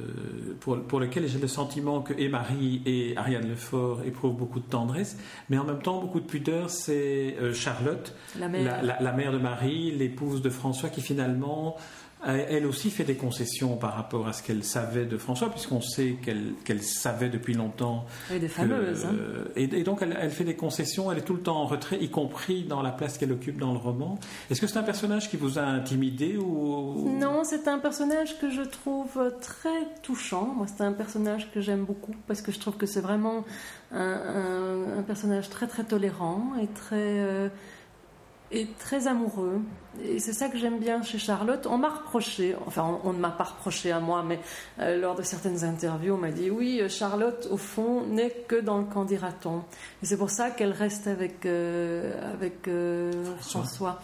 pour, 0.60 0.80
pour, 0.84 0.99
lequel 0.99 1.28
j'ai 1.28 1.39
le 1.39 1.47
sentiment 1.47 2.01
que 2.01 2.13
et 2.13 2.30
Marie 2.30 2.82
et 2.86 3.17
Ariane 3.17 3.47
Lefort 3.47 4.01
éprouvent 4.06 4.36
beaucoup 4.36 4.60
de 4.60 4.65
tendresse, 4.65 5.17
mais 5.49 5.58
en 5.58 5.63
même 5.63 5.82
temps 5.82 5.99
beaucoup 5.99 6.19
de 6.19 6.25
pudeur, 6.25 6.69
c'est 6.69 7.36
euh, 7.41 7.54
Charlotte, 7.54 8.13
la 8.38 8.47
mère. 8.47 8.84
la 8.84 9.12
mère. 9.12 9.32
de 9.32 9.38
Marie, 9.38 9.91
l'épouse 9.91 10.41
de 10.41 10.49
François, 10.49 10.89
qui 10.89 11.01
finalement 11.01 11.78
elle 12.23 12.65
aussi 12.65 12.89
fait 12.89 13.04
des 13.04 13.15
concessions 13.15 13.78
par 13.78 13.95
rapport 13.95 14.28
à 14.28 14.34
ce 14.34 14.41
qu'elle 14.41 14.63
savait 14.63 15.06
de 15.06 15.17
François, 15.17 15.49
puisqu'on 15.49 15.82
sait 15.82 16.15
qu'elle 16.23 16.82
savait 16.84 17.30
depuis 17.30 17.54
longtemps. 17.54 18.06
Et 18.34 18.39
des 18.39 18.47
fameuses. 18.47 19.06
Hein. 19.06 19.15
et, 19.56 19.84
donc 19.84 20.01
elle, 20.01 20.32
fait 20.32 20.43
des 20.43 20.56
concessions, 20.56 21.12
elle 21.12 21.19
est 21.19 21.25
tout 21.25 21.36
le 21.36 21.41
temps 21.41 21.58
en 21.58 21.67
retrait, 21.67 21.97
y 22.01 22.10
compris 22.10 22.63
dans 22.63 22.82
la 22.82 22.91
place 22.91 23.17
qu'elle 23.17 23.32
occupe 23.32 23.60
dans 23.60 23.73
le 23.73 23.78
roman. 23.78 24.17
Est-ce 24.49 24.60
que 24.60 24.67
c'est 24.67 24.78
un 24.78 24.84
personnage 24.84 25.30
qui 25.30 25.38
vous 25.38 25.60
a 25.60 25.63
intimidé 25.63 26.38
ou 26.38 27.15
Non, 27.19 27.43
c'est 27.43 27.67
un 27.67 27.78
personnage 27.78 28.39
que 28.39 28.49
je 28.49 28.62
trouve 28.62 29.34
très 29.41 29.86
touchant. 30.01 30.54
Moi, 30.56 30.65
c'est 30.67 30.84
un 30.84 30.93
personnage 30.93 31.51
que 31.51 31.62
j'aime 31.62 31.84
beaucoup 31.84 32.15
parce 32.28 32.41
que 32.41 32.51
je 32.51 32.60
trouve 32.60 32.78
que 32.78 32.86
c'est 32.86 33.01
vraiment 33.01 33.45
un, 33.91 35.04
personnage 35.06 35.49
très 35.49 35.67
très 35.67 35.84
tolérant 35.84 36.54
et 36.62 36.67
très 36.67 36.95
euh, 36.95 37.49
est 38.58 38.78
très 38.78 39.08
amoureux. 39.08 39.60
Et 40.04 40.20
c'est 40.20 40.34
ça 40.34 40.50
que 40.50 40.58
j'aime 40.58 40.80
bien 40.80 41.02
chez 41.04 41.18
Charlotte. 41.18 41.68
On 41.70 41.78
m'a 41.78 41.89
reproché, 41.89 42.56
enfin 42.65 43.00
on, 43.04 43.13
ne 43.13 43.20
m'a 43.20 43.30
pas 43.30 43.46
reproché 43.46 43.91
à 43.91 44.00
moi, 44.00 44.24
mais 44.28 44.39
euh, 44.80 45.00
lors 45.00 45.15
de 45.15 45.24
certaines 45.24 45.63
interviews, 45.63 46.15
on 46.15 46.18
m'a 46.18 46.32
dit 46.32 46.50
oui, 46.50 46.82
Charlotte, 46.89 47.48
au 47.50 47.58
fond, 47.58 48.06
n'est 48.06 48.32
que 48.48 48.60
dans 48.60 48.78
le 48.78 48.86
camp 48.86 49.06
dira-t-on. 49.06 49.60
Et 50.04 50.06
c'est 50.06 50.18
pour 50.18 50.30
ça 50.30 50.52
qu'elle 50.52 50.74
reste 50.74 51.08
avec, 51.08 51.46
euh, 51.46 52.34
avec 52.34 52.68
euh, 52.68 53.12
François. 53.39 54.02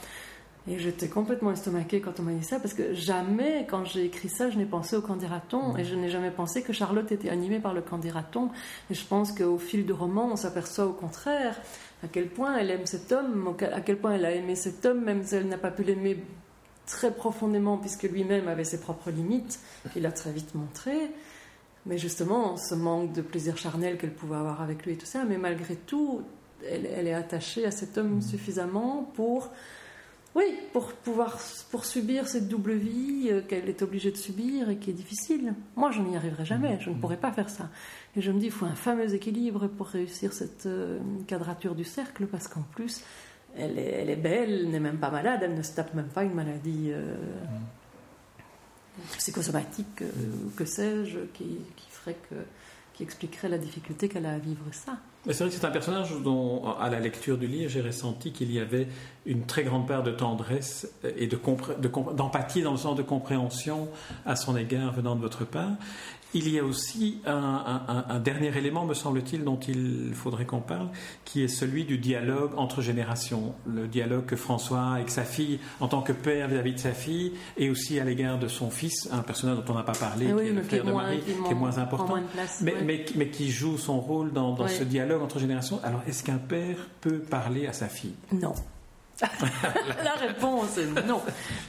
Et 0.68 0.78
j'étais 0.78 1.08
complètement 1.08 1.52
estomaquée 1.52 2.02
quand 2.02 2.20
on 2.20 2.24
m'a 2.24 2.34
dit 2.34 2.44
ça, 2.44 2.60
parce 2.60 2.76
que 2.76 2.94
jamais, 2.94 3.66
quand 3.68 3.84
j'ai 3.84 4.06
écrit 4.06 4.30
ça, 4.30 4.52
je 4.52 4.58
n'ai 4.60 4.66
pensé 4.66 4.96
au 4.96 5.02
candidaton, 5.02 5.76
et 5.76 5.84
je 5.84 5.96
n'ai 5.96 6.10
jamais 6.10 6.30
pensé 6.30 6.62
que 6.62 6.72
Charlotte 6.72 7.12
était 7.12 7.30
animée 7.30 7.60
par 7.60 7.74
le 7.74 7.82
candidaton. 7.82 8.50
Et 8.92 8.94
je 8.94 9.04
pense 9.04 9.32
qu'au 9.32 9.58
fil 9.58 9.88
du 9.88 9.94
roman, 9.94 10.30
on 10.32 10.36
s'aperçoit 10.36 10.86
au 10.86 10.94
contraire 10.94 11.60
à 12.04 12.08
quel 12.08 12.28
point 12.28 12.58
elle 12.58 12.70
aime 12.70 12.86
cet 12.86 13.12
homme, 13.12 13.56
à 13.74 13.82
quel 13.82 13.98
point 13.98 14.14
elle 14.14 14.26
a 14.26 14.32
aimé 14.32 14.56
cet 14.56 14.86
homme, 14.86 15.04
même 15.04 15.24
si 15.24 15.36
elle 15.36 15.48
n'a 15.48 15.58
pas 15.58 15.72
pu 15.72 15.84
l'aimer 15.84 16.24
très 16.86 17.12
profondément, 17.12 17.78
puisque 17.78 18.04
lui-même 18.04 18.48
avait 18.48 18.64
ses 18.64 18.80
propres 18.80 19.10
limites, 19.10 19.60
il 19.96 20.06
a 20.06 20.12
très 20.12 20.32
vite 20.32 20.54
montré. 20.54 20.94
Mais 21.88 21.98
justement, 21.98 22.58
ce 22.58 22.76
manque 22.76 23.14
de 23.14 23.24
plaisir 23.24 23.58
charnel 23.58 23.98
qu'elle 23.98 24.14
pouvait 24.14 24.36
avoir 24.36 24.62
avec 24.62 24.86
lui 24.86 24.94
et 24.94 24.98
tout 24.98 25.08
ça, 25.08 25.24
mais 25.24 25.38
malgré 25.38 25.76
tout, 25.76 26.22
elle, 26.70 26.86
elle 26.86 27.08
est 27.08 27.14
attachée 27.14 27.66
à 27.66 27.72
cet 27.72 27.98
homme 27.98 28.22
suffisamment 28.22 29.10
pour 29.16 29.50
Oui, 30.34 30.46
pour 30.72 30.94
pouvoir 30.94 31.38
pour 31.72 31.84
subir 31.84 32.28
cette 32.28 32.48
double 32.48 32.74
vie 32.74 33.28
euh, 33.30 33.42
qu'elle 33.42 33.68
est 33.68 33.82
obligée 33.82 34.12
de 34.12 34.18
subir 34.18 34.70
et 34.70 34.78
qui 34.78 34.90
est 34.90 34.94
difficile. 34.94 35.54
Moi, 35.76 35.92
je 35.92 36.02
n'y 36.02 36.16
arriverai 36.16 36.46
jamais, 36.46 36.80
je 36.80 36.90
ne 36.90 36.96
pourrais 36.96 37.18
pas 37.18 37.34
faire 37.34 37.50
ça. 37.50 37.70
Et 38.16 38.22
je 38.22 38.32
me 38.32 38.40
dis, 38.40 38.46
il 38.46 38.52
faut 38.52 38.66
un 38.66 38.76
fameux 38.76 39.14
équilibre 39.14 39.68
pour 39.68 39.88
réussir 39.88 40.32
cette 40.32 40.66
euh, 40.68 41.00
quadrature 41.28 41.76
du 41.76 41.84
cercle, 41.84 42.28
parce 42.28 42.48
qu'en 42.48 42.62
plus, 42.62 43.04
elle 43.58 43.78
est, 43.78 43.92
elle 43.92 44.10
est 44.10 44.16
belle, 44.16 44.52
elle 44.52 44.70
n'est 44.70 44.80
même 44.80 45.00
pas 45.00 45.12
malade, 45.12 45.42
elle 45.44 45.56
ne 45.56 45.64
se 45.64 45.76
tape 45.76 45.94
même 45.94 46.08
pas 46.08 46.24
une 46.24 46.34
maladie 46.34 46.92
euh, 46.92 47.14
psychosomatique, 49.18 50.04
que 50.56 50.66
sais-je, 50.66 51.20
qui, 51.34 51.58
qui 51.76 51.90
ferait 51.90 52.18
que 52.30 52.36
expliquerait 53.02 53.50
la 53.50 53.58
difficulté 53.58 54.08
qu'elle 54.10 54.26
a 54.26 54.34
à 54.34 54.38
vivre 54.38 54.64
ça. 54.72 54.98
C'est 55.26 55.38
vrai 55.38 55.50
que 55.50 55.56
c'est 55.56 55.66
un 55.66 55.72
personnage 55.72 56.10
dont, 56.24 56.74
à 56.80 56.90
la 56.90 57.00
lecture 57.00 57.38
du 57.38 57.46
livre, 57.46 57.70
j'ai 57.70 57.82
ressenti 57.82 58.32
qu'il 58.32 58.52
y 58.52 58.60
avait 58.60 58.88
une 59.28 59.46
très 59.46 59.64
grande 59.64 59.88
part 59.88 60.02
de 60.02 60.10
tendresse 60.10 60.92
et 61.16 61.28
d'empathie 61.28 62.60
de, 62.60 62.64
dans 62.64 62.72
le 62.72 62.78
sens 62.78 62.96
de 62.96 63.04
compréhension 63.04 63.88
à 64.26 64.36
son 64.36 64.58
égard 64.58 64.94
venant 64.94 65.16
de 65.16 65.22
votre 65.22 65.46
part. 65.46 65.74
Il 66.34 66.50
y 66.50 66.60
a 66.60 66.64
aussi 66.64 67.20
un, 67.26 68.20
dernier 68.24 68.56
élément, 68.58 68.86
me 68.86 68.94
semble-t-il, 68.94 69.44
dont 69.44 69.60
il 69.60 70.12
faudrait 70.14 70.46
qu'on 70.46 70.62
parle, 70.62 70.90
qui 71.26 71.44
est 71.44 71.48
celui 71.48 71.84
du 71.84 71.98
dialogue 71.98 72.52
entre 72.58 72.82
générations. 72.82 73.54
Le 73.66 73.88
dialogue 73.88 74.26
que 74.26 74.36
François 74.36 74.94
avec 74.94 75.10
sa 75.10 75.24
fille, 75.24 75.60
en 75.80 75.88
tant 75.88 76.02
que 76.02 76.14
père 76.14 76.48
vis-à-vis 76.48 76.74
de 76.74 76.80
sa 76.80 76.94
fille, 76.94 77.34
et 77.58 77.70
aussi 77.70 78.00
à 78.00 78.06
l'égard 78.06 78.40
de 78.40 78.48
son 78.48 78.70
fils, 78.70 79.10
un 79.12 79.24
personnage 79.24 79.58
dont 79.58 79.74
on 79.74 79.76
n'a 79.76 79.84
pas 79.84 79.92
parlé, 79.92 80.28
ah 80.32 80.42
qui 80.42 80.48
est 80.48 80.54
le 80.54 80.64
frère 80.64 80.86
de 80.86 80.92
Marie, 80.92 81.20
qui 81.20 81.52
est 81.52 81.56
moins 81.56 81.78
important, 81.78 82.16
mais, 82.62 83.06
mais, 83.16 83.30
qui 83.30 83.52
joue 83.52 83.78
son 83.78 84.00
rôle 84.00 84.32
dans, 84.32 84.68
ce 84.68 84.84
dialogue 84.84 85.22
entre 85.22 85.40
générations. 85.40 85.80
Alors, 85.84 86.02
est-ce 86.08 86.24
qu'un 86.24 86.38
père 86.38 86.78
peut 87.02 87.20
parler 87.20 87.68
à 87.68 87.74
sa 87.74 87.88
fille? 87.88 88.16
Non. 88.32 88.54
la 90.04 90.14
réponse 90.16 90.78
est 90.78 91.06
non. 91.06 91.22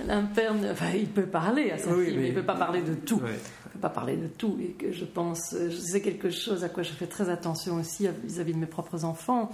Un 0.08 0.22
père, 0.24 0.54
il 0.94 1.08
peut 1.08 1.26
parler 1.26 1.70
à 1.70 1.78
sa 1.78 1.94
fille, 1.94 2.16
mais, 2.16 2.28
il 2.28 2.34
ne 2.34 2.40
peut 2.40 2.46
pas 2.46 2.54
parler 2.54 2.82
de 2.82 2.94
tout. 2.94 3.20
Il 3.24 3.28
ne 3.28 3.72
peut 3.72 3.78
pas 3.80 3.90
parler 3.90 4.16
de 4.16 4.26
tout. 4.26 4.58
Et 4.60 4.72
que 4.72 4.92
je 4.92 5.04
pense, 5.04 5.54
c'est 5.70 6.00
quelque 6.00 6.30
chose 6.30 6.64
à 6.64 6.68
quoi 6.68 6.82
je 6.82 6.92
fais 6.92 7.06
très 7.06 7.28
attention 7.28 7.76
aussi 7.76 8.08
vis-à-vis 8.24 8.54
de 8.54 8.58
mes 8.58 8.66
propres 8.66 9.04
enfants. 9.04 9.50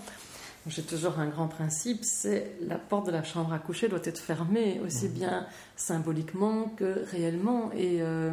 J'ai 0.66 0.82
toujours 0.82 1.18
un 1.18 1.28
grand 1.28 1.48
principe, 1.48 2.04
c'est 2.04 2.52
la 2.60 2.76
porte 2.76 3.06
de 3.06 3.12
la 3.12 3.22
chambre 3.22 3.52
à 3.54 3.58
coucher 3.58 3.88
doit 3.88 4.00
être 4.04 4.18
fermée, 4.18 4.80
aussi 4.84 5.06
mmh. 5.06 5.12
bien 5.12 5.46
symboliquement 5.76 6.64
que 6.76 7.04
réellement. 7.10 7.70
Et, 7.72 8.02
euh, 8.02 8.32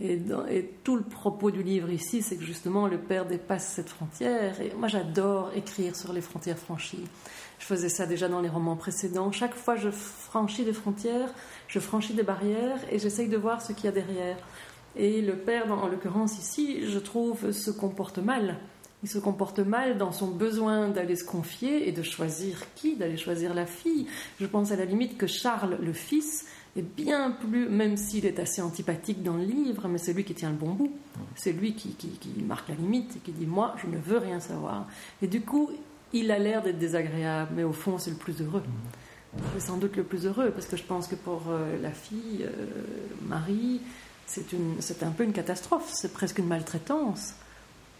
et, 0.00 0.20
tout 0.84 0.96
le 0.96 1.02
propos 1.02 1.50
du 1.50 1.62
livre 1.62 1.90
ici, 1.90 2.22
c'est 2.22 2.36
que 2.36 2.44
justement 2.44 2.86
le 2.86 2.98
père 2.98 3.26
dépasse 3.26 3.66
cette 3.66 3.88
frontière. 3.88 4.60
Et 4.60 4.72
moi, 4.76 4.88
j'adore 4.88 5.50
écrire 5.56 5.96
sur 5.96 6.12
les 6.12 6.20
frontières 6.20 6.58
franchies. 6.58 7.04
Je 7.58 7.64
faisais 7.66 7.88
ça 7.88 8.06
déjà 8.06 8.28
dans 8.28 8.40
les 8.40 8.48
romans 8.48 8.76
précédents. 8.76 9.32
Chaque 9.32 9.54
fois, 9.54 9.74
je 9.74 9.90
franchis 9.90 10.64
des 10.64 10.72
frontières, 10.72 11.30
je 11.66 11.80
franchis 11.80 12.14
des 12.14 12.22
barrières 12.22 12.78
et 12.90 13.00
j'essaye 13.00 13.28
de 13.28 13.36
voir 13.36 13.60
ce 13.60 13.72
qu'il 13.72 13.86
y 13.86 13.88
a 13.88 13.92
derrière. 13.92 14.36
Et 14.94 15.20
le 15.20 15.36
père, 15.36 15.70
en 15.72 15.88
l'occurrence 15.88 16.38
ici, 16.38 16.86
je 16.86 16.98
trouve, 16.98 17.50
se 17.50 17.70
comporte 17.72 18.18
mal. 18.18 18.58
Il 19.02 19.08
se 19.08 19.18
comporte 19.18 19.60
mal 19.60 19.96
dans 19.96 20.10
son 20.10 20.28
besoin 20.28 20.88
d'aller 20.88 21.14
se 21.14 21.24
confier 21.24 21.88
et 21.88 21.92
de 21.92 22.02
choisir 22.02 22.62
qui, 22.74 22.96
d'aller 22.96 23.16
choisir 23.16 23.54
la 23.54 23.66
fille. 23.66 24.08
Je 24.40 24.46
pense 24.46 24.72
à 24.72 24.76
la 24.76 24.84
limite 24.84 25.16
que 25.16 25.28
Charles, 25.28 25.78
le 25.80 25.92
fils, 25.92 26.46
est 26.78 26.82
bien 26.82 27.30
plus, 27.30 27.68
même 27.68 27.96
s'il 27.96 28.26
est 28.26 28.38
assez 28.38 28.62
antipathique 28.62 29.22
dans 29.22 29.36
le 29.36 29.44
livre, 29.44 29.88
mais 29.88 29.98
c'est 29.98 30.12
lui 30.12 30.24
qui 30.24 30.34
tient 30.34 30.50
le 30.50 30.56
bon 30.56 30.72
bout. 30.72 30.92
C'est 31.34 31.52
lui 31.52 31.74
qui, 31.74 31.94
marque 32.46 32.68
la 32.68 32.74
limite 32.74 33.16
et 33.16 33.18
qui 33.20 33.32
dit 33.32 33.46
Moi, 33.46 33.74
je 33.82 33.86
ne 33.86 33.98
veux 33.98 34.18
rien 34.18 34.40
savoir. 34.40 34.86
Et 35.22 35.26
du 35.26 35.40
coup, 35.40 35.70
il 36.12 36.30
a 36.30 36.38
l'air 36.38 36.62
d'être 36.62 36.78
désagréable, 36.78 37.52
mais 37.54 37.64
au 37.64 37.72
fond, 37.72 37.98
c'est 37.98 38.10
le 38.10 38.16
plus 38.16 38.40
heureux. 38.40 38.62
C'est 39.54 39.60
sans 39.60 39.76
doute 39.76 39.96
le 39.96 40.04
plus 40.04 40.26
heureux, 40.26 40.50
parce 40.50 40.66
que 40.66 40.76
je 40.76 40.84
pense 40.84 41.06
que 41.06 41.14
pour 41.14 41.42
euh, 41.48 41.80
la 41.82 41.90
fille, 41.90 42.44
euh, 42.44 42.66
Marie, 43.26 43.80
c'est 44.26 45.02
un 45.02 45.10
peu 45.10 45.24
une 45.24 45.32
catastrophe, 45.32 45.90
c'est 45.92 46.12
presque 46.12 46.38
une 46.38 46.46
maltraitance 46.46 47.34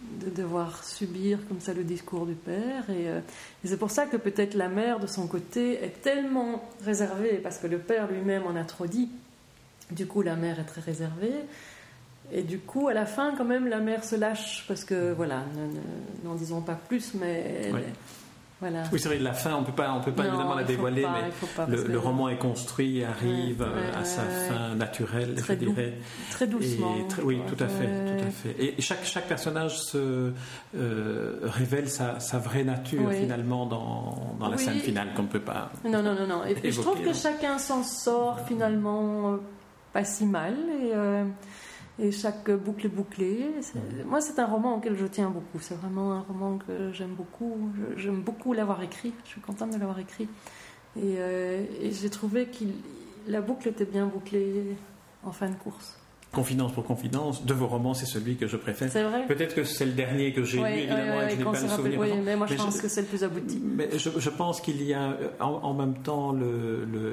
de 0.00 0.30
devoir 0.30 0.84
subir 0.84 1.38
comme 1.48 1.61
ça 1.61 1.74
le 1.74 1.84
discours 1.84 2.26
du 2.26 2.34
père. 2.34 2.84
Euh, 2.88 3.20
et, 3.64 3.68
c'est 3.68 3.76
pour 3.76 3.90
ça 3.90 4.06
que 4.06 4.16
peut-être 4.16 4.54
la 4.54 4.68
mère, 4.68 5.00
de 5.00 5.06
son 5.06 5.26
côté, 5.26 5.82
est 5.82 6.02
tellement 6.02 6.68
réservée, 6.84 7.40
parce 7.42 7.58
que 7.58 7.66
le 7.66 7.78
père 7.78 8.11
lui-même 8.11 8.44
en 8.46 8.56
a 8.56 8.64
trop 8.64 8.87
dit. 8.87 9.08
Du 9.90 10.06
coup, 10.06 10.22
la 10.22 10.37
mère 10.37 10.61
est 10.61 10.64
très 10.64 10.80
réservée. 10.80 11.34
Et 12.30 12.42
du 12.42 12.58
coup, 12.58 12.88
à 12.88 12.94
la 12.94 13.06
fin, 13.06 13.34
quand 13.37 13.44
même, 13.44 13.66
la 13.66 13.80
mère 13.80 14.04
se 14.04 14.14
lâche, 14.14 14.64
parce 14.68 14.84
que, 14.84 15.12
voilà, 15.12 15.44
n'en 16.24 16.34
disons 16.34 16.61
pas 16.61 16.74
plus, 16.74 17.14
mais... 17.14 17.72
voilà. 18.61 18.83
Oui, 18.92 18.99
c'est 18.99 19.09
vrai, 19.09 19.18
la 19.18 19.33
fin, 19.33 19.55
on 19.55 19.62
peut 19.62 19.73
pas, 19.73 19.92
on 19.92 20.01
peut 20.01 20.12
pas 20.12 20.27
évidemment 20.27 20.55
la 20.55 20.64
dévoiler, 20.64 21.07
mais 21.07 21.66
le, 21.68 21.99
roman 21.99 22.29
est 22.29 22.38
construit, 22.38 23.05
arrive 23.05 23.64
à 23.94 24.05
sa 24.05 24.23
fin 24.23 24.75
naturelle, 24.75 25.37
très 25.37 25.55
je 25.55 25.59
dirais. 25.59 25.94
Très 26.33 26.47
doucement. 26.47 26.97
oui, 27.23 27.40
tout 27.47 27.62
à 27.62 27.68
fait, 27.68 27.87
tout 27.87 28.25
à 28.25 28.31
fait. 28.31 28.57
Et 28.59 28.81
chaque, 28.81 29.05
chaque 29.05 29.29
personnage 29.29 29.79
se 29.79 30.33
euh, 30.77 31.38
révèle 31.42 31.88
sa, 31.88 32.18
sa, 32.18 32.38
vraie 32.38 32.64
nature, 32.64 33.12
finalement, 33.12 33.66
dans, 33.66 34.37
dans 34.40 34.49
la 34.49 34.57
scène 34.57 34.81
finale, 34.81 35.09
qu'on 35.14 35.23
ne 35.23 35.29
peut 35.29 35.40
pas. 35.40 35.71
Non, 35.85 36.03
non, 36.03 36.14
non, 36.14 36.27
non. 36.27 36.42
Et 36.44 36.73
je 36.73 36.81
trouve 36.81 37.01
que 37.01 37.14
chacun 37.14 37.59
s'en 37.59 37.85
sort, 37.85 38.40
finalement, 38.47 39.35
euh, 39.35 39.37
pas 39.92 40.05
si 40.05 40.27
mal. 40.27 40.55
Et. 40.83 40.90
Euh, 40.94 41.25
et 41.98 42.12
chaque 42.12 42.50
boucle 42.50 42.87
est 42.87 42.90
bouclée. 42.90 43.50
Moi, 44.06 44.20
c'est 44.20 44.38
un 44.38 44.46
roman 44.46 44.76
auquel 44.76 44.96
je 44.96 45.06
tiens 45.06 45.30
beaucoup. 45.30 45.58
C'est 45.61 45.74
vraiment 45.74 46.12
un 46.12 46.20
roman 46.20 46.58
que 46.58 46.92
j'aime 46.92 47.14
beaucoup. 47.14 47.70
J'aime 47.96 48.22
beaucoup 48.22 48.52
l'avoir 48.52 48.82
écrit. 48.82 49.12
Je 49.24 49.30
suis 49.30 49.40
contente 49.40 49.70
de 49.70 49.78
l'avoir 49.78 49.98
écrit. 49.98 50.28
Et, 50.96 51.16
euh, 51.18 51.64
et 51.80 51.90
j'ai 51.90 52.11
trouvé 52.11 52.46
que 52.46 52.64
la 53.26 53.40
boucle 53.40 53.68
était 53.68 53.84
bien 53.84 54.06
bouclée 54.06 54.76
en 55.24 55.32
fin 55.32 55.48
de 55.48 55.56
course 55.56 55.97
confidence 56.33 56.73
pour 56.73 56.85
confidence, 56.85 57.45
de 57.45 57.55
vos 57.55 57.67
romans, 57.67 57.95
c'est 57.95 58.07
celui 58.07 58.37
que 58.37 58.47
je 58.47 58.57
préfère. 58.57 58.91
C'est 58.91 59.03
vrai. 59.03 59.27
Peut-être 59.27 59.55
que 59.55 59.64
c'est 59.64 59.87
le 59.87 59.93
dernier 59.93 60.33
que 60.33 60.43
j'ai 60.45 60.59
lu, 60.59 60.67
évidemment, 60.67 61.23
et 61.23 61.27
que 61.27 61.31
je 61.31 61.37
n'ai 61.37 61.45
pas 61.45 61.61
le 61.61 61.69
souvenir. 61.69 62.01
Oui, 62.01 62.09
mais 62.23 62.37
moi 62.37 62.47
je 62.47 62.55
pense 62.55 62.81
que 62.81 62.88
c'est 62.88 63.03
le 63.03 63.07
plus 63.07 63.25
abouti. 63.25 63.61
Mais 63.64 63.88
je, 63.97 64.31
pense 64.31 64.61
qu'il 64.61 64.83
y 64.83 64.95
a, 64.95 65.17
en, 65.41 65.75
même 65.75 65.99
temps, 65.99 66.35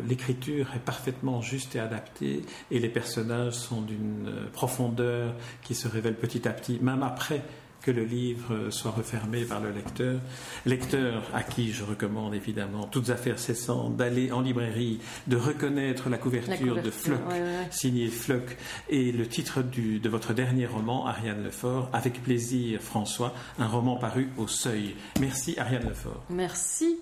l'écriture 0.07 0.67
est 0.75 0.83
parfaitement 0.83 1.41
juste 1.41 1.75
et 1.75 1.79
adaptée, 1.79 2.41
et 2.71 2.79
les 2.79 2.89
personnages 2.89 3.53
sont 3.53 3.81
d'une 3.81 4.31
profondeur 4.51 5.35
qui 5.63 5.75
se 5.75 5.87
révèle 5.87 6.15
petit 6.15 6.47
à 6.47 6.51
petit, 6.51 6.79
même 6.81 7.03
après 7.03 7.41
que 7.85 7.91
le 7.91 8.03
livre 8.03 8.71
soit 8.71 8.89
refermé 8.89 9.45
par 9.45 9.61
le 9.61 9.69
lecteur. 9.69 10.19
Lecteur 10.65 11.21
à 11.35 11.43
qui 11.43 11.71
je 11.71 11.83
recommande 11.83 12.33
évidemment, 12.33 12.85
toutes 12.85 13.11
affaires 13.11 13.37
cessantes, 13.37 13.95
d'aller 13.95 14.31
en 14.31 14.41
librairie, 14.41 14.99
de 15.27 15.37
reconnaître 15.37 16.09
la 16.09 16.17
couverture, 16.17 16.81
de 16.81 16.89
Flock, 16.89 17.21
signé 17.69 18.07
Flock, 18.07 18.57
et 18.89 19.11
le 19.11 19.27
titre 19.27 19.61
du, 19.61 19.99
de 19.99 20.09
votre 20.09 20.33
dernier 20.33 20.65
roman, 20.65 21.05
Ariane 21.05 21.43
Lefort, 21.43 21.89
avec 21.93 22.23
plaisir 22.23 22.81
François, 22.81 23.33
un 23.59 23.67
roman 23.67 23.97
paru 23.97 24.29
au 24.37 24.47
seuil. 24.47 24.95
Merci 25.19 25.53
Ariane 25.59 25.87
Lefort. 25.87 26.23
Merci. 26.31 26.97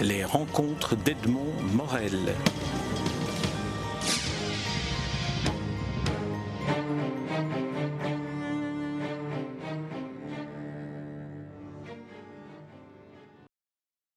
Les 0.00 0.24
rencontres 0.24 0.96
d'Edmond 0.96 1.52
Morel. 1.74 2.34